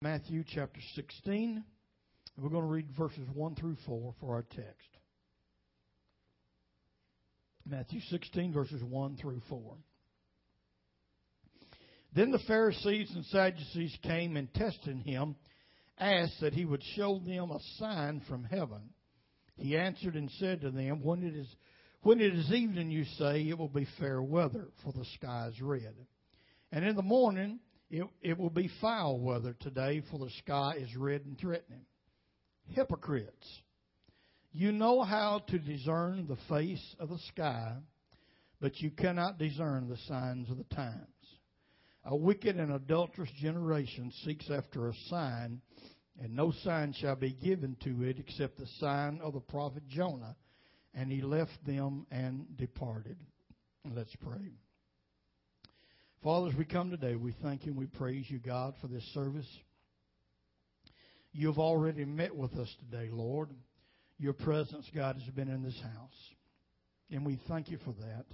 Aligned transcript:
Matthew 0.00 0.44
chapter 0.46 0.78
16. 0.94 1.64
We're 2.36 2.50
going 2.50 2.62
to 2.62 2.68
read 2.68 2.86
verses 2.96 3.26
1 3.34 3.56
through 3.56 3.76
4 3.84 4.14
for 4.20 4.34
our 4.36 4.44
text. 4.54 4.88
Matthew 7.68 8.00
16, 8.08 8.52
verses 8.52 8.80
1 8.80 9.16
through 9.16 9.42
4. 9.48 9.76
Then 12.14 12.30
the 12.30 12.38
Pharisees 12.46 13.10
and 13.12 13.24
Sadducees 13.26 13.98
came 14.04 14.36
and 14.36 14.54
testing 14.54 15.00
him, 15.00 15.34
asked 15.98 16.40
that 16.42 16.54
he 16.54 16.64
would 16.64 16.84
show 16.94 17.18
them 17.18 17.50
a 17.50 17.58
sign 17.78 18.22
from 18.28 18.44
heaven. 18.44 18.90
He 19.56 19.76
answered 19.76 20.14
and 20.14 20.30
said 20.38 20.60
to 20.60 20.70
them, 20.70 21.02
When 21.02 21.24
it 21.24 21.34
is 21.34 21.48
when 22.02 22.20
it 22.20 22.34
is 22.34 22.52
evening, 22.52 22.92
you 22.92 23.04
say, 23.18 23.48
it 23.48 23.58
will 23.58 23.66
be 23.66 23.88
fair 23.98 24.22
weather, 24.22 24.68
for 24.84 24.92
the 24.92 25.04
sky 25.16 25.48
is 25.50 25.60
red. 25.60 25.96
And 26.70 26.84
in 26.84 26.94
the 26.94 27.02
morning, 27.02 27.58
it, 27.90 28.06
it 28.20 28.38
will 28.38 28.50
be 28.50 28.70
foul 28.80 29.18
weather 29.18 29.56
today, 29.60 30.02
for 30.10 30.18
the 30.18 30.30
sky 30.38 30.74
is 30.78 30.94
red 30.96 31.24
and 31.24 31.38
threatening. 31.38 31.86
Hypocrites, 32.68 33.46
you 34.52 34.72
know 34.72 35.02
how 35.02 35.42
to 35.48 35.58
discern 35.58 36.26
the 36.26 36.36
face 36.48 36.96
of 36.98 37.08
the 37.08 37.18
sky, 37.28 37.76
but 38.60 38.78
you 38.80 38.90
cannot 38.90 39.38
discern 39.38 39.88
the 39.88 39.96
signs 40.08 40.50
of 40.50 40.58
the 40.58 40.74
times. 40.74 41.06
A 42.04 42.16
wicked 42.16 42.56
and 42.56 42.72
adulterous 42.72 43.30
generation 43.40 44.12
seeks 44.24 44.50
after 44.50 44.88
a 44.88 44.94
sign, 45.08 45.60
and 46.20 46.34
no 46.34 46.52
sign 46.64 46.92
shall 46.92 47.16
be 47.16 47.32
given 47.32 47.76
to 47.84 48.02
it 48.02 48.18
except 48.18 48.58
the 48.58 48.66
sign 48.80 49.20
of 49.22 49.34
the 49.34 49.40
prophet 49.40 49.86
Jonah. 49.88 50.36
And 50.94 51.12
he 51.12 51.20
left 51.20 51.64
them 51.66 52.06
and 52.10 52.56
departed. 52.56 53.18
Let's 53.94 54.14
pray. 54.16 54.52
Father, 56.22 56.48
as 56.48 56.54
we 56.56 56.64
come 56.64 56.90
today, 56.90 57.14
we 57.14 57.32
thank 57.44 57.64
you 57.64 57.70
and 57.70 57.78
we 57.78 57.86
praise 57.86 58.24
you, 58.28 58.40
God, 58.40 58.74
for 58.80 58.88
this 58.88 59.04
service. 59.14 59.46
You 61.32 61.46
have 61.46 61.58
already 61.58 62.04
met 62.04 62.34
with 62.34 62.54
us 62.54 62.74
today, 62.80 63.08
Lord. 63.12 63.50
Your 64.18 64.32
presence, 64.32 64.84
God, 64.92 65.14
has 65.14 65.32
been 65.34 65.48
in 65.48 65.62
this 65.62 65.80
house. 65.80 66.34
And 67.12 67.24
we 67.24 67.38
thank 67.46 67.70
you 67.70 67.78
for 67.84 67.94
that. 68.00 68.24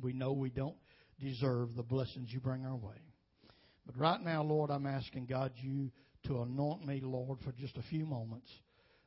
We 0.00 0.12
know 0.12 0.32
we 0.32 0.50
don't 0.50 0.76
deserve 1.18 1.74
the 1.74 1.82
blessings 1.82 2.32
you 2.32 2.38
bring 2.38 2.64
our 2.64 2.76
way. 2.76 3.02
But 3.84 3.98
right 3.98 4.22
now, 4.22 4.44
Lord, 4.44 4.70
I'm 4.70 4.86
asking 4.86 5.26
God 5.26 5.50
you 5.56 5.90
to 6.28 6.42
anoint 6.42 6.86
me, 6.86 7.00
Lord, 7.02 7.40
for 7.44 7.50
just 7.50 7.76
a 7.78 7.82
few 7.90 8.06
moments, 8.06 8.48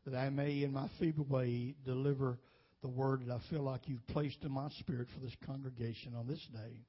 that 0.05 0.17
I 0.17 0.29
may, 0.29 0.63
in 0.63 0.73
my 0.73 0.89
feeble 0.99 1.25
way, 1.29 1.75
deliver 1.85 2.39
the 2.81 2.89
word 2.89 3.21
that 3.25 3.33
I 3.33 3.39
feel 3.49 3.63
like 3.63 3.87
you've 3.87 4.05
placed 4.07 4.43
in 4.43 4.51
my 4.51 4.67
spirit 4.79 5.07
for 5.13 5.21
this 5.21 5.35
congregation 5.45 6.13
on 6.13 6.27
this 6.27 6.45
day 6.51 6.83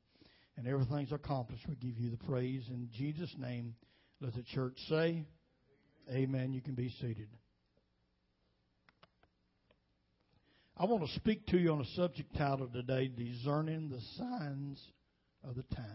and 0.57 0.67
everything's 0.67 1.13
accomplished. 1.13 1.67
We 1.69 1.77
give 1.77 1.99
you 1.99 2.11
the 2.11 2.25
praise 2.25 2.65
in 2.69 2.89
Jesus' 2.97 3.35
name. 3.39 3.75
Let 4.21 4.35
the 4.35 4.43
church 4.43 4.79
say, 4.89 5.25
Amen. 6.11 6.53
You 6.53 6.61
can 6.61 6.75
be 6.75 6.91
seated. 7.01 7.29
I 10.77 10.85
want 10.85 11.07
to 11.07 11.15
speak 11.15 11.47
to 11.47 11.59
you 11.59 11.73
on 11.73 11.81
a 11.81 11.97
subject 11.97 12.37
title 12.37 12.67
today, 12.67 13.09
Discerning 13.09 13.89
the 13.89 14.01
Signs 14.17 14.83
of 15.45 15.55
the 15.55 15.63
Times. 15.75 15.89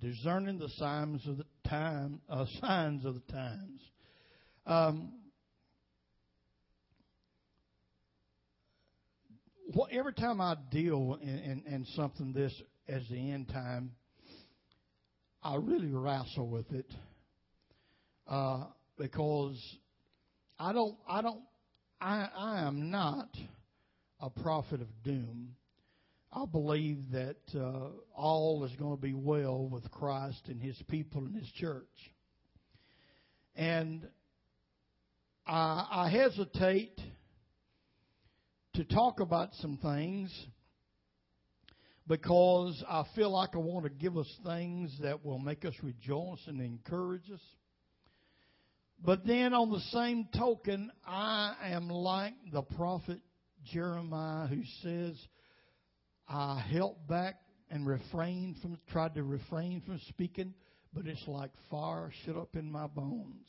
Discerning 0.00 0.58
the 0.58 0.68
signs 0.70 1.26
of 1.26 1.36
the 1.36 1.44
time, 1.68 2.20
uh, 2.28 2.46
signs 2.60 3.04
of 3.04 3.14
the 3.14 3.32
times. 3.32 3.80
Um, 4.66 5.12
well, 9.72 9.88
every 9.92 10.14
time 10.14 10.40
I 10.40 10.56
deal 10.72 11.18
in, 11.22 11.28
in, 11.28 11.62
in 11.72 11.86
something 11.94 12.32
this 12.32 12.52
as 12.88 13.02
the 13.08 13.30
end 13.30 13.48
time, 13.48 13.92
I 15.42 15.54
really 15.56 15.92
wrestle 15.92 16.48
with 16.48 16.72
it 16.72 16.92
uh, 18.26 18.64
because 18.98 19.56
I 20.58 20.72
don't, 20.72 20.96
I 21.08 21.22
don't, 21.22 21.40
I, 22.00 22.28
I 22.36 22.60
am 22.66 22.90
not 22.90 23.28
a 24.18 24.28
prophet 24.28 24.80
of 24.80 24.88
doom. 25.04 25.54
I 26.32 26.46
believe 26.46 26.98
that 27.12 27.38
uh, 27.54 27.90
all 28.14 28.64
is 28.64 28.74
going 28.76 28.96
to 28.96 29.02
be 29.02 29.14
well 29.14 29.68
with 29.68 29.88
Christ 29.92 30.42
and 30.48 30.60
His 30.60 30.76
people 30.88 31.24
and 31.24 31.34
His 31.34 31.50
church, 31.52 31.86
and 33.54 34.06
I, 35.46 35.86
I 35.90 36.08
hesitate 36.10 37.00
to 38.74 38.84
talk 38.84 39.20
about 39.20 39.50
some 39.54 39.78
things 39.78 40.46
because 42.06 42.82
I 42.88 43.04
feel 43.14 43.30
like 43.30 43.50
I 43.54 43.58
want 43.58 43.84
to 43.84 43.90
give 43.90 44.16
us 44.16 44.28
things 44.44 44.96
that 45.02 45.24
will 45.24 45.38
make 45.38 45.64
us 45.64 45.74
rejoice 45.82 46.40
and 46.46 46.60
encourage 46.60 47.30
us. 47.32 47.40
But 49.02 49.26
then 49.26 49.54
on 49.54 49.70
the 49.70 49.80
same 49.92 50.28
token, 50.36 50.90
I 51.06 51.54
am 51.64 51.88
like 51.88 52.34
the 52.52 52.62
prophet 52.62 53.20
Jeremiah 53.64 54.46
who 54.46 54.62
says, 54.82 55.16
I 56.28 56.60
held 56.70 57.06
back 57.08 57.36
and 57.70 57.86
refrained 57.86 58.56
from, 58.60 58.78
tried 58.90 59.14
to 59.14 59.22
refrain 59.22 59.80
from 59.86 60.00
speaking, 60.08 60.54
but 60.92 61.06
it's 61.06 61.26
like 61.26 61.50
fire 61.70 62.10
shut 62.24 62.36
up 62.36 62.56
in 62.56 62.70
my 62.70 62.86
bones. 62.88 63.46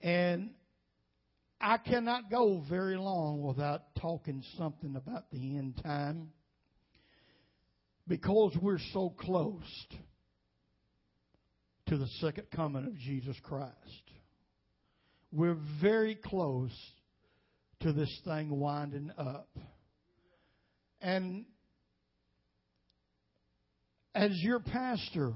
And 0.00 0.50
I 1.60 1.78
cannot 1.78 2.30
go 2.30 2.62
very 2.68 2.96
long 2.96 3.42
without 3.42 3.94
talking 4.00 4.44
something 4.56 4.94
about 4.94 5.30
the 5.30 5.56
end 5.56 5.80
time 5.82 6.30
because 8.06 8.56
we're 8.60 8.78
so 8.92 9.10
close 9.10 9.86
to 11.86 11.96
the 11.96 12.06
second 12.20 12.46
coming 12.54 12.86
of 12.86 12.96
Jesus 12.98 13.36
Christ. 13.42 13.74
We're 15.32 15.58
very 15.80 16.14
close 16.14 16.72
to 17.80 17.92
this 17.92 18.20
thing 18.24 18.50
winding 18.50 19.10
up. 19.18 19.48
And 21.00 21.44
as 24.14 24.30
your 24.42 24.60
pastor, 24.60 25.32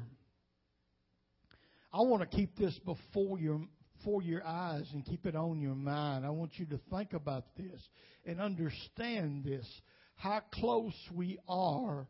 I 1.92 2.00
want 2.02 2.28
to 2.28 2.36
keep 2.36 2.56
this 2.56 2.78
before 2.84 3.38
your 3.38 3.60
before 4.02 4.22
your 4.22 4.44
eyes 4.44 4.88
and 4.92 5.04
keep 5.04 5.26
it 5.26 5.36
on 5.36 5.60
your 5.60 5.74
mind. 5.74 6.26
I 6.26 6.30
want 6.30 6.52
you 6.56 6.66
to 6.66 6.80
think 6.90 7.12
about 7.12 7.44
this 7.56 7.80
and 8.26 8.40
understand 8.40 9.44
this 9.44 9.66
how 10.16 10.40
close 10.52 10.94
we 11.14 11.38
are 11.48 12.06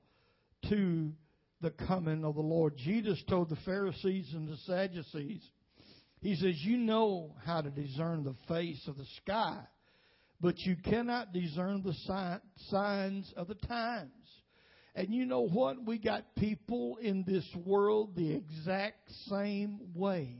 to 0.68 1.12
the 1.60 1.70
coming 1.70 2.24
of 2.24 2.34
the 2.34 2.40
Lord. 2.40 2.76
Jesus 2.76 3.22
told 3.28 3.48
the 3.48 3.58
Pharisees 3.64 4.30
and 4.34 4.48
the 4.48 4.56
Sadducees, 4.66 5.42
He 6.20 6.34
says, 6.36 6.56
You 6.60 6.78
know 6.78 7.34
how 7.44 7.60
to 7.60 7.70
discern 7.70 8.24
the 8.24 8.36
face 8.48 8.82
of 8.86 8.96
the 8.96 9.06
sky, 9.22 9.58
but 10.40 10.58
you 10.60 10.76
cannot 10.76 11.32
discern 11.32 11.82
the 11.82 11.94
signs 12.70 13.32
of 13.36 13.48
the 13.48 13.54
times. 13.54 14.10
And 14.94 15.08
you 15.14 15.24
know 15.24 15.46
what? 15.46 15.86
We 15.86 15.98
got 15.98 16.34
people 16.36 16.98
in 17.00 17.24
this 17.26 17.48
world 17.64 18.14
the 18.14 18.34
exact 18.34 19.10
same 19.28 19.80
way. 19.94 20.36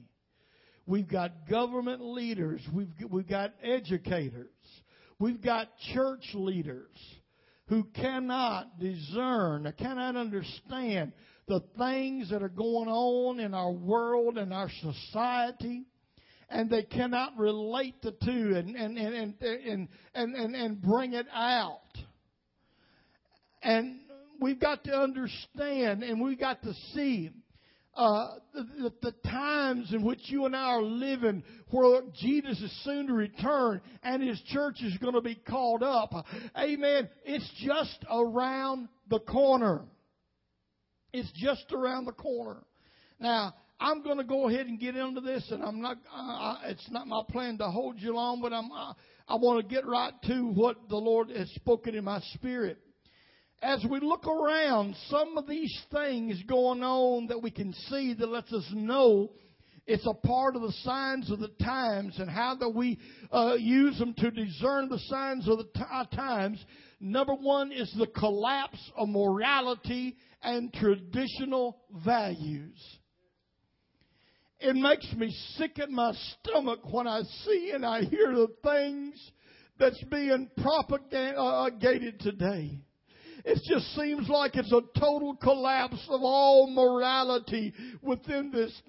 We've 0.86 1.08
got 1.08 1.48
government 1.48 2.02
leaders. 2.02 2.60
We've, 2.72 2.88
we've 3.08 3.28
got 3.28 3.52
educators. 3.62 4.48
We've 5.18 5.40
got 5.40 5.68
church 5.94 6.24
leaders 6.34 6.96
who 7.68 7.84
cannot 7.94 8.80
discern, 8.80 9.72
cannot 9.78 10.16
understand 10.16 11.12
the 11.46 11.60
things 11.78 12.30
that 12.30 12.42
are 12.42 12.48
going 12.48 12.88
on 12.88 13.40
in 13.40 13.54
our 13.54 13.70
world 13.70 14.38
and 14.38 14.52
our 14.52 14.70
society. 14.80 15.84
And 16.48 16.68
they 16.68 16.82
cannot 16.82 17.38
relate 17.38 18.02
the 18.02 18.10
two 18.10 18.54
and, 18.56 18.76
and, 18.76 18.98
and, 18.98 19.14
and, 19.14 19.34
and, 19.40 19.88
and, 20.14 20.34
and, 20.34 20.54
and 20.54 20.82
bring 20.82 21.14
it 21.14 21.26
out. 21.32 21.78
And 23.62 24.00
we've 24.40 24.60
got 24.60 24.84
to 24.84 24.92
understand 24.92 26.02
and 26.02 26.20
we've 26.20 26.38
got 26.38 26.62
to 26.62 26.74
see 26.94 27.30
uh, 27.94 28.36
the, 28.54 28.92
the, 29.02 29.12
times 29.28 29.92
in 29.92 30.02
which 30.02 30.20
you 30.24 30.46
and 30.46 30.56
I 30.56 30.64
are 30.64 30.82
living, 30.82 31.42
where 31.70 32.00
Jesus 32.18 32.60
is 32.60 32.84
soon 32.84 33.06
to 33.08 33.12
return 33.12 33.82
and 34.02 34.22
His 34.22 34.40
church 34.46 34.76
is 34.82 34.96
going 34.98 35.14
to 35.14 35.20
be 35.20 35.34
called 35.34 35.82
up. 35.82 36.12
Amen. 36.56 37.08
It's 37.24 37.50
just 37.58 38.04
around 38.10 38.88
the 39.10 39.20
corner. 39.20 39.82
It's 41.12 41.30
just 41.32 41.70
around 41.72 42.06
the 42.06 42.12
corner. 42.12 42.62
Now, 43.20 43.54
I'm 43.78 44.02
going 44.02 44.18
to 44.18 44.24
go 44.24 44.48
ahead 44.48 44.66
and 44.66 44.80
get 44.80 44.96
into 44.96 45.20
this, 45.20 45.44
and 45.50 45.62
I'm 45.62 45.82
not. 45.82 45.98
Uh, 46.14 46.56
it's 46.66 46.90
not 46.90 47.06
my 47.06 47.22
plan 47.28 47.58
to 47.58 47.68
hold 47.68 48.00
you 48.00 48.14
long, 48.14 48.40
but 48.40 48.52
I'm. 48.52 48.70
I 49.28 49.36
want 49.36 49.66
to 49.66 49.74
get 49.74 49.86
right 49.86 50.12
to 50.28 50.46
what 50.52 50.88
the 50.88 50.96
Lord 50.96 51.30
has 51.30 51.50
spoken 51.50 51.94
in 51.94 52.04
my 52.04 52.20
spirit 52.34 52.78
as 53.62 53.84
we 53.88 54.00
look 54.00 54.26
around, 54.26 54.96
some 55.08 55.38
of 55.38 55.46
these 55.46 55.74
things 55.92 56.42
going 56.48 56.82
on 56.82 57.28
that 57.28 57.40
we 57.40 57.50
can 57.50 57.72
see 57.88 58.12
that 58.12 58.28
lets 58.28 58.52
us 58.52 58.68
know 58.74 59.30
it's 59.86 60.06
a 60.06 60.14
part 60.26 60.56
of 60.56 60.62
the 60.62 60.72
signs 60.82 61.30
of 61.30 61.38
the 61.38 61.50
times 61.62 62.18
and 62.18 62.28
how 62.28 62.56
do 62.56 62.68
we 62.68 62.98
uh, 63.32 63.54
use 63.58 63.98
them 63.98 64.14
to 64.14 64.30
discern 64.30 64.88
the 64.88 64.98
signs 65.06 65.48
of 65.48 65.58
the 65.58 65.64
t- 65.74 65.82
uh, 65.92 66.04
times. 66.06 66.64
Number 67.00 67.34
one 67.34 67.72
is 67.72 67.92
the 67.98 68.06
collapse 68.06 68.78
of 68.96 69.08
morality 69.08 70.16
and 70.42 70.72
traditional 70.72 71.78
values. 72.04 72.78
it 74.60 74.74
makes 74.76 75.12
me 75.14 75.34
sick 75.56 75.78
in 75.78 75.94
my 75.94 76.12
stomach 76.40 76.80
when 76.90 77.06
I 77.06 77.22
see 77.44 77.72
and 77.74 77.84
I 77.84 78.02
hear 78.02 78.32
the 78.32 78.48
things 78.62 79.30
that's 79.78 80.02
being 80.04 80.48
propagated 80.62 82.20
today. 82.20 82.80
It 83.44 83.60
just 83.64 83.94
seems 83.96 84.28
like 84.28 84.56
it's 84.56 84.72
a 84.72 84.82
total 84.98 85.36
collapse 85.36 86.06
of 86.08 86.22
all 86.22 86.68
morality 86.70 87.72
within 88.02 88.50
this 88.52 88.82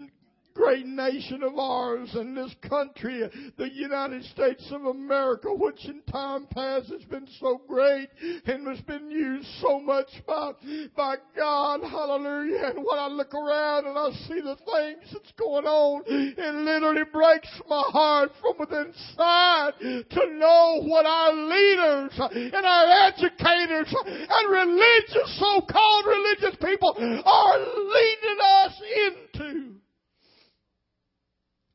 great 0.54 0.86
nation 0.86 1.44
of 1.44 1.58
ours 1.58 2.10
and 2.14 2.38
this 2.38 2.54
country, 2.68 3.30
the 3.58 3.70
United 3.74 4.24
States 4.26 4.66
of 4.72 4.86
America, 4.86 5.54
which 5.54 5.86
in 5.86 6.02
time 6.12 6.48
past 6.54 6.90
has 6.90 7.04
been 7.06 7.28
so 7.40 7.62
great 7.68 8.10
and 8.46 8.68
has 8.68 8.82
been 8.82 9.10
used 9.10 9.48
so 9.62 9.80
much 9.80 10.10
by, 10.28 10.52
by 10.96 11.16
God. 11.36 11.82
Hallelujah. 11.82 12.72
And 12.76 12.78
when 12.78 13.00
I 13.00 13.08
look 13.08 13.34
around 13.34 13.88
and 13.88 13.98
I 13.98 14.12
see 14.28 14.42
the 14.42 14.56
things 14.56 15.12
that's 15.12 15.32
going 15.38 15.66
on, 15.66 16.04
it 16.08 16.56
literally 16.56 17.04
breaks 17.12 17.50
my 17.68 17.84
heart 17.88 18.32
from 18.42 18.54
within 18.60 18.94
inside 18.94 19.74
to 19.80 20.38
know 20.38 20.82
what 20.84 21.06
our 21.06 21.34
leaders 21.34 22.12
and 22.18 22.66
our 22.66 23.08
educators 23.08 23.94
and 24.06 24.52
religious, 24.52 25.40
so-called 25.40 26.06
religious 26.06 26.56
people 26.62 26.96
are 27.26 27.60
leading 27.60 28.40
us 28.42 28.82
into. 29.06 29.83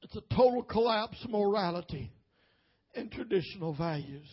It's 0.09 0.17
a 0.17 0.35
total 0.35 0.63
collapse 0.63 1.23
of 1.23 1.31
morality 1.31 2.11
and 2.95 3.13
traditional 3.13 3.75
values. 3.75 4.27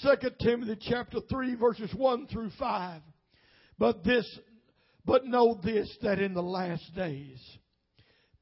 2 0.00 0.30
Timothy 0.40 0.78
chapter 0.80 1.18
3 1.28 1.56
verses 1.56 1.92
1 1.92 2.28
through 2.28 2.50
5. 2.56 3.02
But 3.80 4.04
this, 4.04 4.38
but 5.04 5.24
know 5.24 5.58
this, 5.60 5.92
that 6.02 6.20
in 6.20 6.34
the 6.34 6.42
last 6.42 6.94
days, 6.94 7.40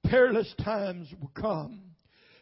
perilous 0.05 0.53
times 0.63 1.09
will 1.19 1.33
come. 1.35 1.81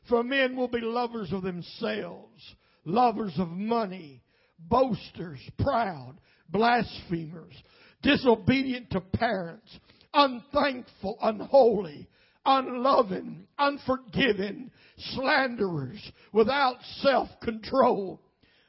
For 0.08 0.24
men 0.24 0.56
will 0.56 0.66
be 0.66 0.80
lovers 0.80 1.32
of 1.32 1.42
themselves, 1.42 2.42
lovers 2.84 3.34
of 3.38 3.50
money, 3.50 4.24
boasters, 4.58 5.38
proud, 5.60 6.14
blasphemers, 6.48 7.54
disobedient 8.02 8.90
to 8.90 9.00
parents, 9.00 9.78
unthankful, 10.12 11.18
unholy, 11.22 12.08
unloving, 12.44 13.46
unforgiving, 13.58 14.70
slanderers, 15.14 16.12
without 16.32 16.76
self-control, 17.00 18.20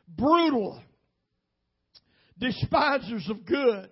brutal, 0.08 0.82
despisers 2.40 3.30
of 3.30 3.46
good, 3.46 3.90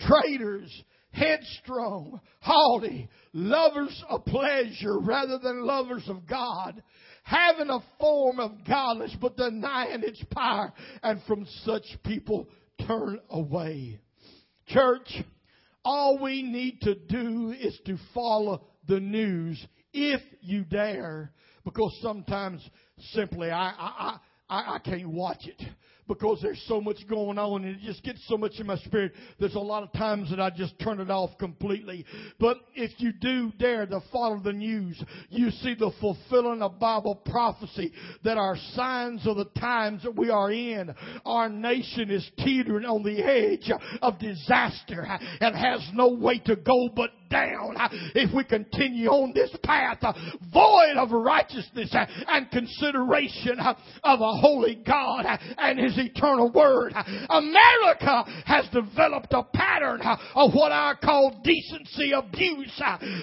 traitors, 0.00 0.82
headstrong, 1.12 2.20
haughty, 2.40 3.08
lovers 3.32 4.02
of 4.08 4.24
pleasure 4.24 4.98
rather 5.00 5.38
than 5.38 5.64
lovers 5.64 6.04
of 6.08 6.26
God, 6.26 6.82
having 7.22 7.70
a 7.70 7.84
form 8.00 8.40
of 8.40 8.64
godliness 8.66 9.14
but 9.20 9.36
denying 9.36 10.02
its 10.02 10.22
power, 10.30 10.72
and 11.02 11.20
from 11.26 11.46
such 11.64 11.84
people 12.04 12.48
turn 12.86 13.18
away. 13.30 13.98
Church, 14.66 15.22
all 15.84 16.18
we 16.18 16.42
need 16.42 16.80
to 16.82 16.94
do 16.94 17.54
is 17.58 17.78
to 17.86 17.96
follow 18.14 18.64
the 18.88 19.00
news 19.00 19.64
if 19.92 20.20
you 20.40 20.64
dare, 20.64 21.32
because 21.64 21.96
sometimes 22.02 22.66
simply 23.12 23.50
I, 23.50 23.70
I, 23.70 24.18
I, 24.48 24.74
I 24.74 24.78
can't 24.78 25.08
watch 25.08 25.46
it 25.46 25.62
because 26.08 26.40
there's 26.42 26.62
so 26.66 26.80
much 26.80 26.96
going 27.08 27.38
on 27.38 27.64
and 27.64 27.76
it 27.76 27.80
just 27.82 28.02
gets 28.02 28.20
so 28.28 28.36
much 28.36 28.52
in 28.58 28.66
my 28.66 28.76
spirit. 28.78 29.12
There's 29.38 29.54
a 29.54 29.60
lot 29.60 29.82
of 29.82 29.92
times 29.92 30.30
that 30.30 30.40
I 30.40 30.50
just 30.50 30.78
turn 30.78 31.00
it 31.00 31.10
off 31.10 31.30
completely. 31.38 32.04
But 32.38 32.58
if 32.74 32.90
you 32.98 33.12
do 33.12 33.52
dare 33.58 33.86
to 33.86 34.00
follow 34.12 34.40
the 34.40 34.52
news, 34.52 35.02
you 35.30 35.50
see 35.50 35.74
the 35.74 35.92
fulfilling 36.00 36.62
of 36.62 36.78
Bible 36.78 37.14
prophecy 37.14 37.92
that 38.24 38.36
are 38.36 38.56
signs 38.74 39.26
of 39.26 39.36
the 39.36 39.46
times 39.58 40.02
that 40.02 40.16
we 40.16 40.30
are 40.30 40.50
in. 40.50 40.94
Our 41.24 41.48
nation 41.48 42.10
is 42.10 42.28
teetering 42.38 42.84
on 42.84 43.02
the 43.02 43.22
edge 43.22 43.70
of 44.02 44.18
disaster 44.18 45.06
and 45.40 45.56
has 45.56 45.88
no 45.94 46.08
way 46.08 46.38
to 46.40 46.56
go 46.56 46.88
but 46.94 47.10
down 47.32 47.76
uh, 47.78 47.88
if 48.14 48.32
we 48.34 48.44
continue 48.44 49.08
on 49.08 49.32
this 49.34 49.50
path 49.64 49.98
uh, 50.02 50.12
void 50.52 50.96
of 50.96 51.10
righteousness 51.10 51.92
uh, 51.94 52.04
and 52.28 52.50
consideration 52.50 53.58
of 53.58 54.20
a 54.20 54.36
holy 54.36 54.82
God 54.86 55.24
and 55.58 55.78
His 55.78 55.96
eternal 55.96 56.52
Word. 56.52 56.92
America 57.30 58.24
has 58.44 58.68
developed 58.72 59.32
a 59.32 59.42
pattern 59.54 60.00
of 60.34 60.52
what 60.52 60.72
I 60.72 60.94
call 61.02 61.40
decency 61.42 62.12
abuse. 62.12 62.80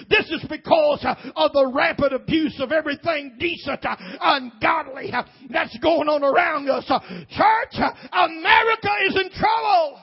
This 0.08 0.30
is 0.30 0.44
because 0.48 1.06
of 1.36 1.52
the 1.52 1.70
rampant 1.72 2.12
abuse 2.12 2.58
of 2.60 2.72
everything 2.72 3.36
decent, 3.38 3.84
ungodly 4.20 5.12
that's 5.50 5.76
going 5.78 6.08
on 6.08 6.24
around 6.24 6.68
us. 6.68 6.86
Church, 6.86 7.90
America 8.12 8.90
is 9.08 9.16
in 9.16 9.30
trouble. 9.30 10.00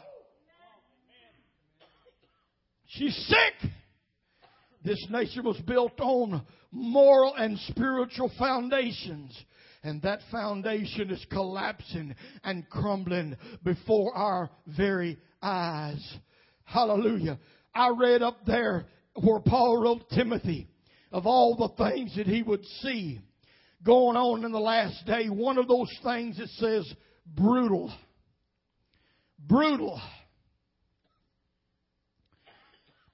She's 2.88 3.16
sick. 3.28 3.72
This 4.88 5.06
nation 5.10 5.44
was 5.44 5.60
built 5.68 6.00
on 6.00 6.46
moral 6.72 7.36
and 7.36 7.60
spiritual 7.68 8.32
foundations. 8.40 9.38
And 9.84 10.02
that 10.04 10.22
foundation 10.32 11.12
is 11.12 11.26
collapsing 11.30 12.16
and 12.46 12.70
crumbling 12.70 13.36
before 13.66 14.16
our 14.16 14.50
very 14.66 15.18
eyes. 15.42 16.02
Hallelujah. 16.64 17.38
I 17.76 17.90
read 18.00 18.22
up 18.22 18.46
there 18.46 18.86
where 19.16 19.42
Paul 19.42 19.84
wrote 19.84 20.10
Timothy 20.12 20.70
of 21.12 21.28
all 21.28 21.58
the 21.58 21.84
things 21.84 22.16
that 22.16 22.26
he 22.26 22.42
would 22.42 22.64
see 22.82 23.20
going 23.84 24.16
on 24.16 24.46
in 24.46 24.54
the 24.54 24.58
last 24.58 25.06
day. 25.06 25.26
One 25.28 25.58
of 25.58 25.68
those 25.68 25.94
things 26.02 26.38
that 26.38 26.50
says 26.52 26.90
brutal. 27.26 27.94
Brutal. 29.38 30.02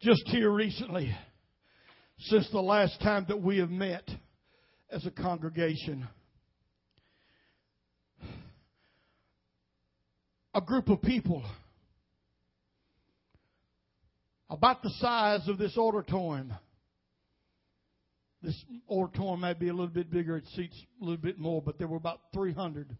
Just 0.01 0.27
here 0.27 0.51
recently, 0.51 1.15
since 2.27 2.49
the 2.51 2.61
last 2.61 3.01
time 3.01 3.25
that 3.27 3.41
we 3.41 3.57
have 3.57 3.69
met 3.69 4.09
as 4.89 5.05
a 5.05 5.11
congregation. 5.11 6.07
A 10.53 10.61
group 10.61 10.87
of 10.89 11.01
people 11.01 11.43
about 14.49 14.83
the 14.83 14.91
size 14.99 15.47
of 15.47 15.57
this 15.57 15.77
auditorium. 15.77 16.53
This 18.41 18.55
auditorium 18.87 19.41
may 19.41 19.53
be 19.53 19.69
a 19.69 19.73
little 19.73 19.87
bit 19.87 20.11
bigger, 20.11 20.37
it 20.37 20.45
seats 20.55 20.75
a 21.01 21.03
little 21.03 21.21
bit 21.21 21.39
more, 21.39 21.61
but 21.61 21.77
there 21.79 21.87
were 21.87 21.97
about 21.97 22.19
300. 22.33 22.95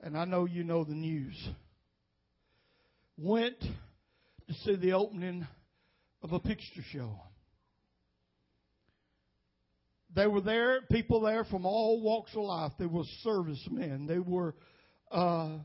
And 0.00 0.18
I 0.18 0.24
know 0.24 0.44
you 0.44 0.64
know 0.64 0.84
the 0.84 0.94
news. 0.94 1.36
Went 3.16 3.60
to 3.60 4.54
see 4.64 4.76
the 4.76 4.92
opening 4.94 5.46
of 6.22 6.32
a 6.32 6.40
picture 6.40 6.82
show. 6.90 7.20
They 10.14 10.26
were 10.26 10.42
there, 10.42 10.82
people 10.90 11.20
there 11.22 11.44
from 11.44 11.64
all 11.64 12.02
walks 12.02 12.32
of 12.34 12.42
life. 12.42 12.72
They 12.78 12.86
were 12.86 13.04
servicemen. 13.22 14.06
They 14.06 14.18
were 14.18 14.54
uh, 15.10 15.58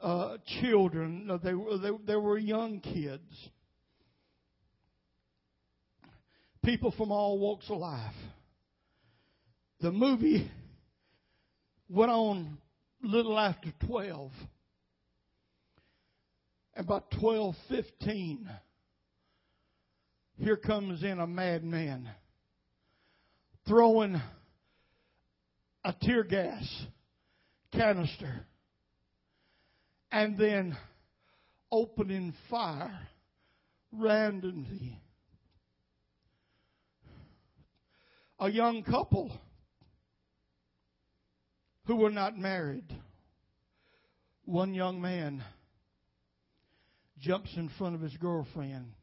uh, 0.00 0.36
children. 0.60 1.38
They 1.42 1.54
were, 1.54 1.78
they, 1.78 1.90
they 2.06 2.16
were 2.16 2.38
young 2.38 2.80
kids. 2.80 3.50
People 6.64 6.92
from 6.96 7.10
all 7.10 7.38
walks 7.38 7.68
of 7.68 7.78
life. 7.78 8.14
The 9.80 9.92
movie 9.92 10.50
went 11.88 12.10
on 12.10 12.58
little 13.02 13.38
after 13.38 13.72
12. 13.86 14.30
And 16.74 16.86
by 16.86 17.00
12:15, 17.20 18.46
here 20.38 20.56
comes 20.56 21.02
in 21.02 21.18
a 21.18 21.26
madman 21.26 22.08
throwing 23.70 24.20
a 25.84 25.94
tear 26.02 26.24
gas 26.24 26.86
canister 27.72 28.44
and 30.10 30.36
then 30.36 30.76
opening 31.70 32.34
fire 32.50 32.98
randomly. 33.92 35.00
A 38.40 38.50
young 38.50 38.82
couple 38.82 39.30
who 41.84 41.94
were 41.94 42.10
not 42.10 42.36
married. 42.36 42.92
One 44.46 44.74
young 44.74 45.00
man 45.00 45.44
jumps 47.20 47.50
in 47.56 47.70
front 47.78 47.94
of 47.94 48.00
his 48.00 48.16
girlfriend, 48.16 48.94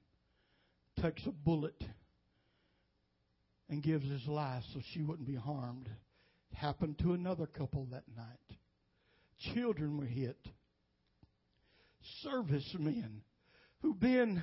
takes 1.00 1.26
a 1.26 1.32
bullet 1.32 1.82
and 3.70 3.84
gives 3.84 4.10
his 4.10 4.26
life 4.28 4.64
so 4.74 4.80
she 4.94 5.02
wouldn't 5.02 5.28
be 5.28 5.36
harmed. 5.36 5.88
It 6.52 6.56
happened 6.56 7.00
to 7.00 7.14
another 7.14 7.46
couple 7.46 7.86
that 7.92 8.04
night. 8.16 8.58
Children 9.54 9.98
were 9.98 10.06
hit. 10.06 10.38
Servicemen 12.22 13.22
who've 13.82 14.00
been, 14.00 14.42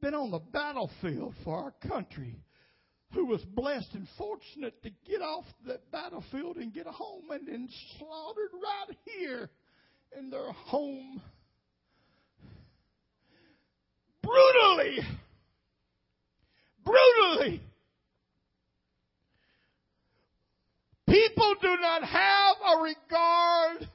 been 0.00 0.14
on 0.14 0.30
the 0.30 0.38
battlefield 0.38 1.34
for 1.44 1.56
our 1.56 1.88
country 1.88 2.36
who 3.12 3.26
was 3.26 3.42
blessed 3.54 3.94
and 3.94 4.06
fortunate 4.18 4.82
to 4.82 4.90
get 5.08 5.22
off 5.22 5.44
that 5.66 5.90
battlefield 5.90 6.56
and 6.56 6.72
get 6.72 6.86
home 6.86 7.24
and 7.30 7.46
then 7.46 7.68
slaughtered 7.98 8.50
right 8.52 8.96
here 9.04 9.50
in 10.18 10.30
their 10.30 10.52
home. 10.52 11.20
Brutally. 14.22 14.98
Brutally. 16.84 17.62
People 21.08 21.54
do 21.62 21.76
not 21.80 22.02
have 22.02 22.56
a 22.74 22.82
regard 22.82 23.88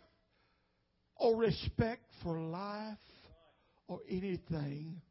or 1.18 1.36
respect 1.52 2.02
for 2.24 2.40
life 2.40 2.98
or 3.88 4.00
anything. 4.10 5.02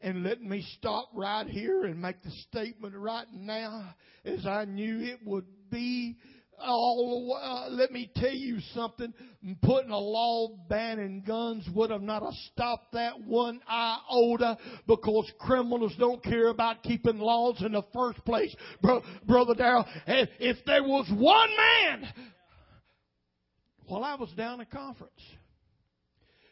And 0.00 0.22
let 0.22 0.42
me 0.42 0.64
stop 0.78 1.08
right 1.14 1.46
here 1.46 1.84
and 1.84 2.00
make 2.00 2.22
the 2.22 2.30
statement 2.48 2.94
right 2.94 3.26
now, 3.32 3.94
as 4.24 4.46
I 4.46 4.64
knew 4.66 5.00
it 5.00 5.20
would 5.24 5.46
be 5.70 6.16
all 6.62 7.26
the 7.26 7.34
uh, 7.34 7.68
let 7.70 7.90
me 7.90 8.10
tell 8.14 8.30
you 8.30 8.60
something. 8.74 9.12
Putting 9.62 9.90
a 9.90 9.98
law 9.98 10.48
banning 10.68 11.24
guns 11.26 11.66
would 11.74 11.90
have 11.90 12.02
not 12.02 12.22
have 12.22 12.34
stopped 12.52 12.92
that 12.92 13.20
one 13.24 13.60
iota 13.68 14.56
because 14.86 15.30
criminals 15.40 15.94
don't 15.98 16.22
care 16.22 16.48
about 16.48 16.82
keeping 16.82 17.18
laws 17.18 17.60
in 17.64 17.72
the 17.72 17.82
first 17.92 18.24
place. 18.24 18.54
Bro, 18.82 19.02
Brother 19.26 19.54
Darrell, 19.54 19.86
if 20.06 20.58
there 20.66 20.84
was 20.84 21.10
one 21.10 21.50
man, 21.56 22.12
while 23.86 24.04
I 24.04 24.14
was 24.14 24.30
down 24.36 24.60
at 24.60 24.70
conference, 24.70 25.12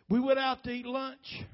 we 0.09 0.21
went 0.21 0.39
out 0.39 0.63
to 0.65 0.71
eat 0.71 0.87
lunch, 0.87 1.45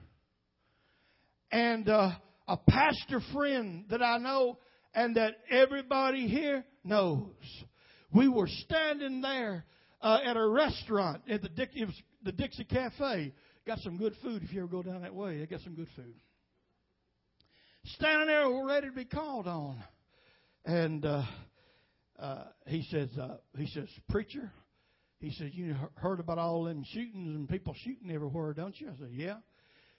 and 1.52 1.88
uh, 1.88 2.10
a 2.46 2.56
pastor 2.56 3.20
friend 3.32 3.84
that 3.90 4.02
I 4.02 4.18
know 4.18 4.58
and 4.94 5.16
that 5.16 5.34
everybody 5.50 6.26
here 6.26 6.64
knows 6.82 7.30
we 8.12 8.28
were 8.28 8.48
standing 8.48 9.20
there 9.20 9.64
uh, 10.00 10.18
at 10.24 10.36
a 10.36 10.46
restaurant 10.46 11.22
at 11.28 11.42
the 11.42 11.48
Dick, 11.48 11.70
the 12.22 12.32
Dixie 12.32 12.64
Cafe. 12.64 13.32
Got 13.66 13.78
some 13.80 13.98
good 13.98 14.14
food 14.22 14.42
if 14.42 14.52
you 14.52 14.60
ever 14.60 14.68
go 14.68 14.82
down 14.82 15.02
that 15.02 15.14
way. 15.14 15.38
They 15.38 15.46
got 15.46 15.60
some 15.60 15.74
good 15.74 15.88
food. 15.94 16.14
Standing 17.84 18.28
there, 18.28 18.48
we're 18.48 18.66
ready 18.66 18.88
to 18.88 18.92
be 18.92 19.04
called 19.04 19.46
on, 19.46 19.82
and 20.64 21.04
uh, 21.04 21.22
uh, 22.18 22.44
he 22.66 22.82
says, 22.90 23.08
uh, 23.20 23.36
he 23.56 23.66
says, 23.66 23.88
preacher. 24.08 24.50
He 25.20 25.32
says, 25.32 25.50
you 25.52 25.74
heard 25.96 26.20
about 26.20 26.38
all 26.38 26.64
them 26.64 26.84
shootings 26.84 27.34
and 27.34 27.48
people 27.48 27.74
shooting 27.84 28.10
everywhere, 28.10 28.52
don't 28.54 28.78
you? 28.80 28.88
I 28.88 28.98
said, 28.98 29.10
yeah 29.12 29.36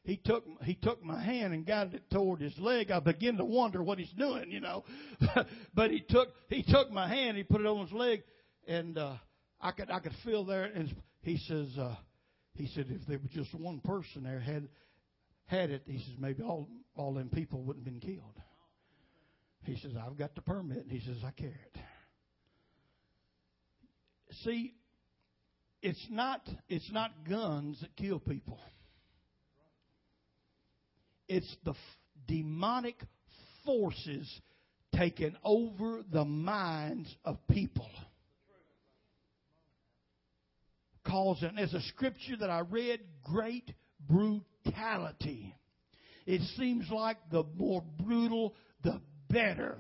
he 0.04 0.18
took 0.18 0.46
he 0.64 0.76
took 0.76 1.04
my 1.04 1.22
hand 1.22 1.54
and 1.54 1.66
guided 1.66 1.96
it 1.96 2.12
toward 2.12 2.42
his 2.42 2.58
leg. 2.58 2.92
I 2.92 3.00
began 3.00 3.38
to 3.38 3.46
wonder 3.46 3.84
what 3.84 4.00
he's 4.00 4.12
doing, 4.18 4.52
you 4.52 4.60
know. 4.60 4.84
but 5.74 5.92
he 5.92 6.02
took 6.02 6.30
he 6.50 6.64
took 6.64 6.92
my 6.92 7.08
hand, 7.08 7.38
he 7.38 7.44
put 7.44 7.62
it 7.62 7.68
on 7.68 7.86
his 7.86 7.92
leg, 7.92 8.24
and 8.68 8.98
uh, 8.98 9.16
I 9.62 9.72
could 9.72 9.92
I 9.92 10.00
could 10.00 10.16
feel 10.24 10.46
there. 10.46 10.64
And 10.64 10.94
he 11.22 11.38
says 11.38 11.68
uh, 11.78 11.96
he 12.56 12.68
said 12.74 12.88
if 12.90 13.06
there 13.08 13.20
was 13.20 13.30
just 13.32 13.54
one 13.54 13.82
person 13.82 14.24
there 14.24 14.40
had 14.40 14.68
had 15.46 15.70
it, 15.70 15.84
he 15.86 15.98
says 16.00 16.16
maybe 16.18 16.44
all 16.44 16.70
all 16.96 17.14
them 17.14 17.30
people 17.30 17.62
wouldn't 17.62 17.86
have 17.86 17.94
been 17.94 18.02
killed. 18.02 18.36
He 19.64 19.78
says 19.78 19.92
I've 19.96 20.18
got 20.18 20.34
the 20.34 20.42
permit, 20.42 20.80
and 20.80 20.92
he 20.92 21.06
says 21.06 21.18
I 21.26 21.32
carry 21.32 21.52
it. 21.52 21.82
See, 24.44 24.74
it's 25.82 26.06
not 26.10 26.42
it's 26.68 26.92
not 26.92 27.12
guns 27.28 27.80
that 27.82 27.96
kill 27.96 28.20
people. 28.20 28.60
It's 31.28 31.56
the 31.64 31.72
f- 31.72 31.78
demonic 32.28 32.96
forces 33.66 34.28
taking 34.96 35.36
over 35.44 36.02
the 36.12 36.26
minds 36.26 37.16
of 37.24 37.38
people. 37.48 37.90
Causing, 41.06 41.58
as 41.58 41.74
a 41.74 41.82
scripture 41.82 42.36
that 42.40 42.50
I 42.50 42.60
read, 42.60 43.00
great 43.24 43.72
brutality. 44.08 45.56
It 46.26 46.42
seems 46.58 46.90
like 46.92 47.18
the 47.32 47.44
more 47.56 47.84
brutal, 48.00 48.54
the 48.84 49.00
better. 49.30 49.78